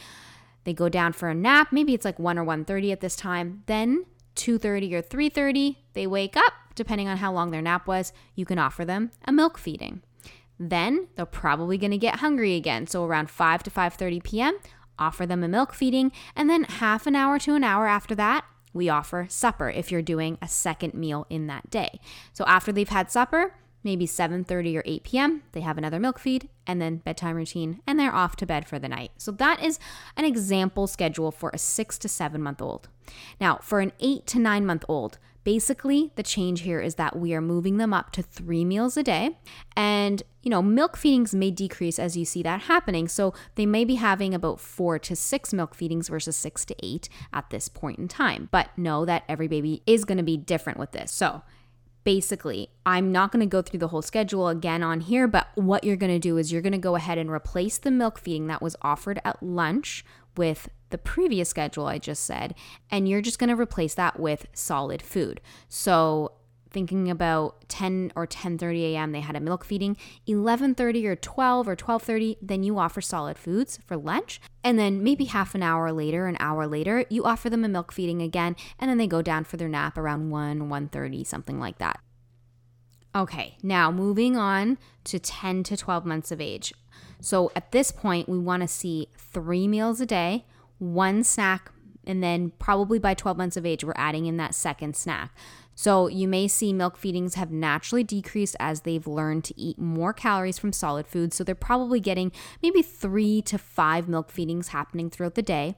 They 0.66 0.74
go 0.74 0.90
down 0.90 1.14
for 1.14 1.30
a 1.30 1.36
nap, 1.36 1.70
maybe 1.72 1.94
it's 1.94 2.04
like 2.04 2.20
1 2.20 2.38
or 2.38 2.44
1:30 2.44 2.92
at 2.92 3.00
this 3.00 3.16
time. 3.16 3.64
Then 3.68 4.06
2:30 4.38 4.94
or 4.94 5.02
3:30, 5.02 5.78
they 5.94 6.08
wake 6.08 6.38
up 6.38 6.54
depending 6.78 7.10
on 7.10 7.18
how 7.18 7.34
long 7.34 7.52
their 7.52 7.62
nap 7.62 7.88
was, 7.88 8.14
you 8.36 8.46
can 8.46 8.60
offer 8.60 8.86
them 8.86 9.12
a 9.26 9.32
milk 9.34 9.58
feeding. 9.58 10.02
Then 10.58 11.08
they're 11.16 11.26
probably 11.26 11.78
going 11.78 11.92
to 11.92 11.98
get 11.98 12.18
hungry 12.18 12.56
again. 12.56 12.88
So 12.88 13.04
around 13.04 13.30
5 13.30 13.64
to 13.64 13.72
5:30 13.72 14.24
p.m., 14.24 14.58
offer 14.98 15.26
them 15.26 15.44
a 15.44 15.48
milk 15.48 15.74
feeding, 15.74 16.12
and 16.36 16.50
then 16.50 16.64
half 16.64 17.06
an 17.06 17.16
hour 17.16 17.38
to 17.40 17.56
an 17.56 17.64
hour 17.64 17.88
after 17.88 18.16
that, 18.16 18.46
we 18.74 18.90
offer 18.90 19.26
supper 19.30 19.70
if 19.70 19.92
you're 19.92 20.02
doing 20.02 20.38
a 20.42 20.48
second 20.48 20.94
meal 20.94 21.26
in 21.30 21.48
that 21.48 21.70
day. 21.70 22.00
So 22.34 22.46
after 22.46 22.72
they've 22.72 22.88
had 22.88 23.12
supper, 23.12 23.56
maybe 23.88 24.06
7:30 24.06 24.78
or 24.78 24.84
8 24.86 25.04
p.m., 25.04 25.44
they 25.54 25.62
have 25.62 25.78
another 25.78 25.98
milk 25.98 26.20
feed 26.20 26.50
and 26.68 26.82
then 26.82 26.98
bedtime 26.98 27.38
routine 27.38 27.82
and 27.88 27.98
they're 27.98 28.14
off 28.14 28.36
to 28.36 28.46
bed 28.46 28.68
for 28.68 28.78
the 28.78 28.90
night. 28.90 29.12
So 29.18 29.32
that 29.32 29.64
is 29.64 29.80
an 30.18 30.26
example 30.26 30.88
schedule 30.88 31.32
for 31.32 31.50
a 31.54 31.58
6 31.58 31.98
to 31.98 32.10
7 32.10 32.42
month 32.42 32.62
old. 32.62 32.90
Now, 33.40 33.60
for 33.64 33.80
an 33.80 33.94
8 34.02 34.28
to 34.28 34.40
9 34.40 34.66
month 34.66 34.84
old, 34.90 35.20
Basically, 35.48 36.12
the 36.18 36.24
change 36.24 36.64
here 36.64 36.82
is 36.82 36.96
that 36.96 37.18
we 37.18 37.34
are 37.34 37.40
moving 37.40 37.78
them 37.78 37.94
up 37.94 38.12
to 38.12 38.22
three 38.22 38.66
meals 38.66 38.98
a 38.98 39.02
day. 39.02 39.38
And, 39.78 40.22
you 40.44 40.50
know, 40.50 40.62
milk 40.62 40.98
feedings 40.98 41.34
may 41.34 41.52
decrease 41.52 41.98
as 41.98 42.18
you 42.18 42.26
see 42.26 42.44
that 42.44 42.64
happening. 42.64 43.08
So 43.08 43.34
they 43.56 43.66
may 43.66 43.86
be 43.86 43.96
having 43.96 44.34
about 44.34 44.60
four 44.60 45.00
to 45.00 45.16
six 45.16 45.54
milk 45.54 45.74
feedings 45.74 46.10
versus 46.10 46.36
six 46.36 46.66
to 46.66 46.76
eight 46.84 47.08
at 47.32 47.50
this 47.50 47.70
point 47.70 47.98
in 47.98 48.10
time. 48.10 48.50
But 48.52 48.78
know 48.78 49.06
that 49.06 49.24
every 49.30 49.48
baby 49.48 49.84
is 49.88 50.04
going 50.04 50.18
to 50.18 50.22
be 50.22 50.36
different 50.36 50.80
with 50.80 50.92
this. 50.92 51.14
So, 51.14 51.44
basically, 52.08 52.70
I'm 52.86 53.12
not 53.12 53.34
going 53.34 53.42
to 53.42 53.46
go 53.46 53.62
through 53.62 53.80
the 53.80 53.90
whole 53.90 54.02
schedule 54.02 54.48
again 54.48 54.82
on 54.82 55.02
here, 55.02 55.28
but 55.28 55.50
what 55.56 55.84
you're 55.84 55.98
going 55.98 56.14
to 56.14 56.20
do 56.20 56.38
is 56.38 56.54
you're 56.54 56.62
going 56.62 56.72
to 56.72 56.78
go 56.78 56.96
ahead 56.96 57.18
and 57.18 57.30
replace 57.30 57.78
the 57.78 57.92
milk 57.92 58.18
feeding 58.18 58.48
that 58.48 58.62
was 58.62 58.78
offered 58.82 59.20
at 59.26 59.44
lunch 59.44 60.06
with 60.38 60.70
the 60.90 60.98
previous 60.98 61.50
schedule 61.50 61.86
I 61.86 61.98
just 61.98 62.24
said, 62.24 62.56
and 62.90 63.10
you're 63.10 63.20
just 63.22 63.40
going 63.40 63.50
to 63.50 63.62
replace 63.62 63.94
that 63.96 64.22
with 64.22 64.48
solid 64.54 65.02
food. 65.02 65.42
So 65.68 66.32
thinking 66.70 67.10
about 67.10 67.68
10 67.70 68.12
or 68.16 68.28
10:30 68.28 68.94
a.m. 68.94 69.12
they 69.12 69.22
had 69.22 69.36
a 69.36 69.40
milk 69.40 69.64
feeding 69.64 69.98
11:30 70.28 71.06
or 71.06 71.16
12 71.16 71.68
or 71.68 71.76
12:30 71.76 72.38
then 72.42 72.64
you 72.64 72.78
offer 72.78 73.02
solid 73.02 73.38
foods 73.38 73.80
for 73.86 73.98
lunch 73.98 74.40
and 74.64 74.78
then 74.78 75.04
maybe 75.04 75.26
half 75.26 75.56
an 75.56 75.64
hour 75.64 75.92
later 75.92 76.28
an 76.28 76.38
hour 76.40 76.68
later 76.68 77.06
you 77.10 77.24
offer 77.24 77.50
them 77.50 77.64
a 77.64 77.70
milk 77.70 77.92
feeding 77.92 78.22
again 78.22 78.56
and 78.80 78.90
then 78.90 78.98
they 78.98 79.08
go 79.08 79.22
down 79.22 79.44
for 79.44 79.58
their 79.58 79.70
nap 79.70 79.98
around 79.98 80.30
1 80.30 80.70
1:30 80.70 81.26
something 81.26 81.60
like 81.60 81.78
that 81.78 82.00
okay 83.16 83.58
now 83.64 83.92
moving 83.92 84.38
on 84.38 84.78
to 85.04 85.18
10 85.18 85.64
to 85.64 85.78
12 85.78 86.06
months 86.06 86.32
of 86.32 86.42
age 86.42 86.74
so 87.20 87.52
at 87.56 87.72
this 87.72 87.92
point, 87.92 88.30
we 88.30 88.38
want 88.38 88.62
to 88.62 88.68
see 88.68 89.10
three 89.18 89.68
meals 89.68 90.00
a 90.00 90.06
day, 90.06 90.46
one 90.78 91.24
snack, 91.24 91.72
and 92.06 92.24
then 92.24 92.52
probably 92.60 93.00
by 93.00 93.14
12 93.14 93.38
months 93.38 93.58
of 93.58 93.66
age, 93.66 93.84
we're 93.84 93.94
adding 93.96 94.26
in 94.26 94.38
that 94.38 94.56
second 94.56 94.96
snack. 94.96 95.32
So 95.78 96.08
you 96.08 96.28
may 96.28 96.48
see 96.48 96.74
milk 96.74 96.98
feedings 96.98 97.36
have 97.36 97.52
naturally 97.52 98.04
decreased 98.04 98.56
as 98.60 98.82
they've 98.82 99.06
learned 99.06 99.44
to 99.44 99.60
eat 99.60 99.78
more 99.78 100.12
calories 100.12 100.58
from 100.58 100.74
solid 100.74 101.06
foods. 101.06 101.36
So 101.36 101.44
they're 101.44 101.54
probably 101.54 102.00
getting 102.00 102.32
maybe 102.64 102.82
three 102.82 103.44
to 103.44 103.60
five 103.60 104.10
milk 104.10 104.32
feedings 104.32 104.70
happening 104.70 105.12
throughout 105.12 105.36
the 105.36 105.44
day. 105.44 105.76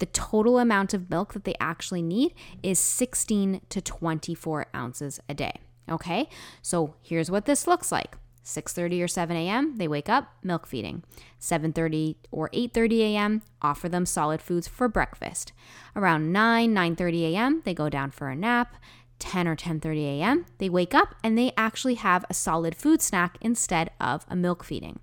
The 0.00 0.06
total 0.06 0.58
amount 0.58 0.92
of 0.92 1.08
milk 1.08 1.32
that 1.32 1.44
they 1.44 1.54
actually 1.60 2.02
need 2.02 2.34
is 2.62 2.78
16 2.78 3.62
to 3.70 3.80
24 3.80 4.66
ounces 4.76 5.18
a 5.30 5.34
day. 5.34 5.54
Okay, 5.90 6.28
so 6.60 6.94
here's 7.00 7.30
what 7.30 7.46
this 7.46 7.66
looks 7.66 7.90
like. 7.90 8.18
6:30 8.44 9.02
or 9.02 9.08
7 9.08 9.34
a.m. 9.36 9.76
they 9.76 9.88
wake 9.88 10.10
up, 10.10 10.28
milk 10.42 10.66
feeding. 10.66 11.04
7:30 11.40 12.16
or 12.30 12.50
8:30 12.50 13.00
a.m. 13.00 13.42
offer 13.62 13.88
them 13.88 14.04
solid 14.04 14.42
foods 14.42 14.68
for 14.68 14.88
breakfast. 14.88 15.52
Around 15.96 16.32
9 16.32 16.74
9:30 16.74 17.32
a.m. 17.32 17.62
they 17.64 17.72
go 17.72 17.88
down 17.88 18.10
for 18.10 18.28
a 18.28 18.36
nap. 18.36 18.76
10 19.18 19.48
or 19.48 19.56
10:30 19.56 20.20
a.m. 20.20 20.46
they 20.58 20.68
wake 20.68 20.94
up 20.94 21.14
and 21.22 21.36
they 21.36 21.52
actually 21.56 21.94
have 21.94 22.24
a 22.30 22.34
solid 22.34 22.74
food 22.74 23.02
snack 23.02 23.36
instead 23.40 23.90
of 24.00 24.24
a 24.28 24.36
milk 24.36 24.64
feeding. 24.64 25.00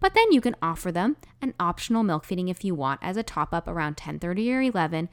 But 0.00 0.14
then 0.14 0.32
you 0.32 0.40
can 0.40 0.56
offer 0.62 0.92
them 0.92 1.16
an 1.42 1.54
optional 1.58 2.02
milk 2.02 2.24
feeding 2.24 2.48
if 2.48 2.64
you 2.64 2.74
want 2.74 3.00
as 3.02 3.16
a 3.16 3.22
top 3.22 3.52
up 3.52 3.66
around 3.66 3.96
10:30 3.96 4.52
or 4.52 4.62
11 4.62 5.08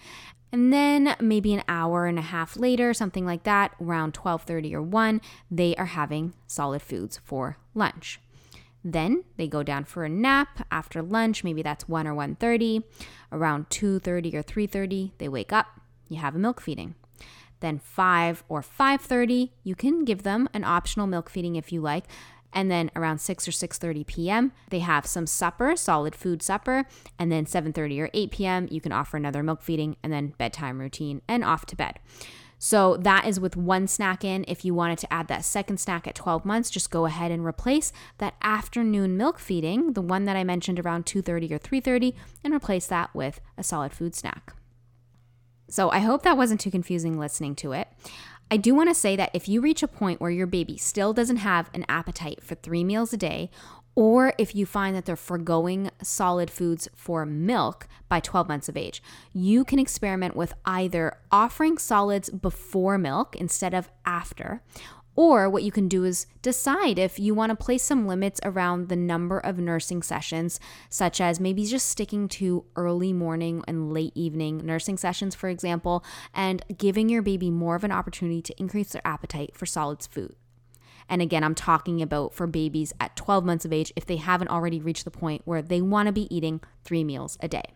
And 0.51 0.71
then 0.71 1.15
maybe 1.19 1.51
an 1.55 1.63
hour 1.67 2.05
and 2.05 2.19
a 2.19 2.21
half 2.21 2.55
later, 2.55 2.93
something 2.93 3.25
like 3.25 3.41
that, 3.43 3.73
around 3.81 4.13
12:30 4.13 4.73
or 4.75 4.83
1, 4.83 5.19
they 5.49 5.75
are 5.77 5.87
having 5.87 6.33
solid 6.45 6.83
foods 6.83 7.19
for 7.23 7.57
lunch. 7.73 8.19
Then 8.83 9.23
they 9.37 9.47
go 9.47 9.63
down 9.63 9.85
for 9.85 10.03
a 10.03 10.09
nap 10.09 10.67
after 10.69 11.01
lunch, 11.01 11.43
maybe 11.43 11.63
that's 11.63 11.89
1 11.89 12.05
or 12.05 12.13
1:30. 12.13 12.83
Around 13.31 13.69
2:30 13.71 14.35
or 14.35 14.43
3:30, 14.43 15.13
they 15.17 15.27
wake 15.27 15.51
up, 15.51 15.81
you 16.07 16.17
have 16.17 16.35
a 16.35 16.39
milk 16.39 16.61
feeding. 16.61 16.93
Then 17.63 17.79
5 17.79 18.43
or 18.49 18.61
5:30, 18.61 19.51
you 19.63 19.73
can 19.73 20.03
give 20.03 20.23
them 20.23 20.49
an 20.53 20.65
optional 20.65 21.07
milk 21.07 21.29
feeding 21.29 21.55
if 21.55 21.71
you 21.71 21.79
like. 21.79 22.05
And 22.51 22.69
then 22.69 22.91
around 22.93 23.19
6 23.19 23.47
or 23.47 23.51
6:30 23.51 24.05
p.m., 24.05 24.51
they 24.69 24.79
have 24.79 25.05
some 25.05 25.25
supper, 25.25 25.77
solid 25.77 26.13
food 26.13 26.43
supper, 26.43 26.85
and 27.17 27.31
then 27.31 27.45
7:30 27.45 28.01
or 28.01 28.09
8 28.13 28.31
p.m., 28.31 28.67
you 28.69 28.81
can 28.81 28.91
offer 28.91 29.15
another 29.15 29.41
milk 29.43 29.61
feeding 29.61 29.95
and 30.03 30.11
then 30.11 30.33
bedtime 30.37 30.81
routine 30.81 31.21
and 31.27 31.45
off 31.45 31.65
to 31.67 31.77
bed. 31.77 31.99
So 32.59 32.97
that 32.97 33.25
is 33.25 33.39
with 33.39 33.55
one 33.55 33.87
snack 33.87 34.25
in. 34.25 34.43
If 34.47 34.65
you 34.65 34.73
wanted 34.73 34.99
to 34.99 35.13
add 35.13 35.29
that 35.29 35.45
second 35.45 35.79
snack 35.79 36.05
at 36.05 36.15
12 36.15 36.43
months, 36.43 36.69
just 36.69 36.91
go 36.91 37.05
ahead 37.05 37.31
and 37.31 37.45
replace 37.45 37.93
that 38.17 38.35
afternoon 38.41 39.15
milk 39.15 39.39
feeding, 39.39 39.93
the 39.93 40.01
one 40.01 40.25
that 40.25 40.35
I 40.35 40.43
mentioned 40.43 40.79
around 40.79 41.05
2:30 41.05 41.51
or 41.53 41.59
3:30, 41.59 42.13
and 42.43 42.53
replace 42.53 42.87
that 42.87 43.15
with 43.15 43.39
a 43.57 43.63
solid 43.63 43.93
food 43.93 44.15
snack. 44.15 44.53
So 45.67 45.89
I 45.89 45.99
hope 45.99 46.23
that 46.23 46.37
wasn't 46.37 46.61
too 46.61 46.71
confusing 46.71 47.17
listening 47.17 47.55
to 47.55 47.71
it. 47.71 47.87
I 48.51 48.57
do 48.57 48.75
want 48.75 48.89
to 48.89 48.95
say 48.95 49.15
that 49.15 49.31
if 49.33 49.47
you 49.47 49.61
reach 49.61 49.81
a 49.81 49.87
point 49.87 50.21
where 50.21 50.29
your 50.29 50.47
baby 50.47 50.77
still 50.77 51.13
doesn't 51.13 51.37
have 51.37 51.69
an 51.73 51.85
appetite 51.89 52.43
for 52.43 52.55
three 52.55 52.83
meals 52.83 53.13
a 53.13 53.17
day, 53.17 53.49
or 53.95 54.33
if 54.37 54.55
you 54.55 54.65
find 54.65 54.95
that 54.95 55.05
they're 55.05 55.15
foregoing 55.15 55.89
solid 56.01 56.49
foods 56.49 56.87
for 56.95 57.25
milk 57.25 57.87
by 58.09 58.19
12 58.19 58.47
months 58.47 58.69
of 58.69 58.77
age, 58.77 59.01
you 59.33 59.63
can 59.63 59.79
experiment 59.79 60.35
with 60.35 60.53
either 60.65 61.17
offering 61.31 61.77
solids 61.77 62.29
before 62.29 62.97
milk 62.97 63.35
instead 63.35 63.73
of 63.73 63.89
after, 64.05 64.61
or 65.15 65.49
what 65.49 65.63
you 65.63 65.71
can 65.71 65.87
do 65.87 66.03
is 66.03 66.25
decide 66.41 66.97
if 66.97 67.19
you 67.19 67.33
want 67.33 67.51
to 67.51 67.55
place 67.55 67.83
some 67.83 68.07
limits 68.07 68.39
around 68.43 68.89
the 68.89 68.95
number 68.95 69.39
of 69.39 69.59
nursing 69.59 70.01
sessions, 70.01 70.59
such 70.89 71.21
as 71.21 71.39
maybe 71.39 71.65
just 71.65 71.87
sticking 71.87 72.27
to 72.27 72.65
early 72.75 73.13
morning 73.13 73.63
and 73.67 73.93
late 73.93 74.13
evening 74.15 74.65
nursing 74.65 74.97
sessions, 74.97 75.35
for 75.35 75.49
example, 75.49 76.03
and 76.33 76.63
giving 76.77 77.09
your 77.09 77.21
baby 77.21 77.51
more 77.51 77.75
of 77.75 77.83
an 77.83 77.91
opportunity 77.91 78.41
to 78.41 78.59
increase 78.59 78.91
their 78.91 79.05
appetite 79.05 79.55
for 79.55 79.65
solids 79.65 80.07
food. 80.07 80.35
And 81.09 81.21
again, 81.21 81.43
I'm 81.43 81.55
talking 81.55 82.01
about 82.01 82.33
for 82.33 82.47
babies 82.47 82.93
at 82.99 83.15
12 83.15 83.45
months 83.45 83.65
of 83.65 83.73
age 83.73 83.93
if 83.95 84.05
they 84.05 84.17
haven't 84.17 84.47
already 84.47 84.79
reached 84.79 85.05
the 85.05 85.11
point 85.11 85.41
where 85.45 85.61
they 85.61 85.81
want 85.81 86.07
to 86.07 86.13
be 86.13 86.33
eating 86.35 86.61
three 86.83 87.03
meals 87.03 87.37
a 87.41 87.47
day. 87.47 87.73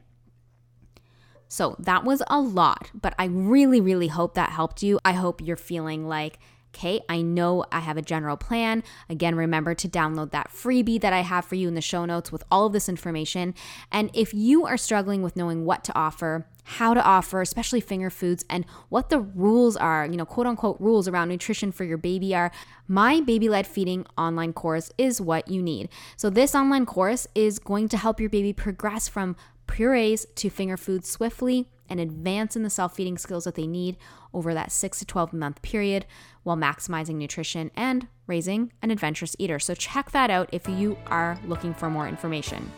So 1.50 1.76
that 1.80 2.04
was 2.04 2.22
a 2.28 2.42
lot, 2.42 2.92
but 2.94 3.14
I 3.18 3.26
really, 3.26 3.80
really 3.80 4.08
hope 4.08 4.34
that 4.34 4.50
helped 4.50 4.84
you. 4.84 5.00
I 5.06 5.14
hope 5.14 5.42
you're 5.42 5.56
feeling 5.56 6.08
like, 6.08 6.40
Okay, 6.76 7.02
I 7.10 7.22
know 7.22 7.66
I 7.72 7.80
have 7.80 7.98
a 7.98 8.02
general 8.02 8.38
plan. 8.38 8.84
Again, 9.10 9.36
remember 9.36 9.74
to 9.74 9.88
download 9.88 10.32
that 10.32 10.50
freebie 10.50 11.02
that 11.02 11.14
I 11.14 11.22
have 11.22 11.46
for 11.46 11.56
you 11.56 11.68
in 11.68 11.74
the 11.74 11.82
show 11.82 12.06
notes 12.06 12.32
with 12.32 12.44
all 12.52 12.68
of 12.68 12.74
this 12.74 12.88
information. 12.88 13.56
And 13.92 14.12
if 14.14 14.34
you 14.34 14.66
are 14.66 14.78
struggling 14.78 15.24
with 15.24 15.36
knowing 15.36 15.66
what 15.66 15.84
to 15.86 15.98
offer, 15.98 16.46
how 16.64 16.94
to 16.94 17.02
offer, 17.02 17.42
especially 17.42 17.82
finger 17.82 18.10
foods, 18.10 18.46
and 18.50 18.66
what 18.90 19.10
the 19.10 19.20
rules 19.20 19.76
are, 19.78 20.06
you 20.06 20.18
know, 20.18 20.26
quote 20.26 20.46
unquote 20.46 20.80
rules 20.80 21.08
around 21.08 21.30
nutrition 21.30 21.72
for 21.72 21.84
your 21.84 21.98
baby 21.98 22.36
are, 22.36 22.52
my 22.88 23.22
baby 23.22 23.50
led 23.50 23.66
feeding 23.66 24.06
online 24.18 24.54
course 24.54 24.92
is 24.98 25.20
what 25.20 25.48
you 25.48 25.64
need. 25.64 25.90
So, 26.16 26.30
this 26.30 26.54
online 26.54 26.86
course 26.86 27.26
is 27.34 27.58
going 27.58 27.88
to 27.90 27.98
help 27.98 28.20
your 28.20 28.30
baby 28.30 28.54
progress 28.54 29.08
from 29.08 29.36
purees 29.68 30.26
to 30.36 30.50
finger 30.50 30.78
foods 30.78 31.10
swiftly 31.10 31.68
and 31.90 32.00
advance 32.00 32.56
in 32.56 32.64
the 32.64 32.70
self 32.70 32.96
feeding 32.96 33.18
skills 33.18 33.44
that 33.46 33.56
they 33.56 33.68
need 33.68 33.98
over 34.34 34.54
that 34.54 34.72
6 34.72 35.00
to 35.00 35.06
12 35.06 35.34
month 35.34 35.62
period 35.62 36.06
while 36.44 36.58
maximizing 36.58 37.16
nutrition 37.16 37.72
and 37.76 38.08
raising 38.26 38.72
an 38.82 38.92
adventurous 38.92 39.36
eater. 39.40 39.60
So, 39.60 39.74
check 39.74 40.12
that 40.12 40.30
out 40.30 40.50
if 40.52 40.68
you 40.68 40.98
are 41.08 41.40
looking 41.46 41.74
for 41.74 41.90
more 41.90 42.08
information. 42.08 42.72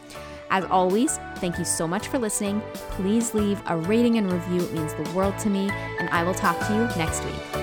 As 0.51 0.65
always, 0.65 1.17
thank 1.35 1.59
you 1.59 1.65
so 1.65 1.87
much 1.87 2.07
for 2.07 2.17
listening. 2.17 2.61
Please 2.73 3.33
leave 3.33 3.61
a 3.67 3.77
rating 3.77 4.17
and 4.17 4.31
review, 4.31 4.61
it 4.61 4.73
means 4.73 4.93
the 4.95 5.09
world 5.15 5.37
to 5.39 5.49
me, 5.49 5.69
and 5.99 6.09
I 6.09 6.23
will 6.23 6.33
talk 6.33 6.57
to 6.67 6.73
you 6.73 6.81
next 6.97 7.23
week. 7.23 7.58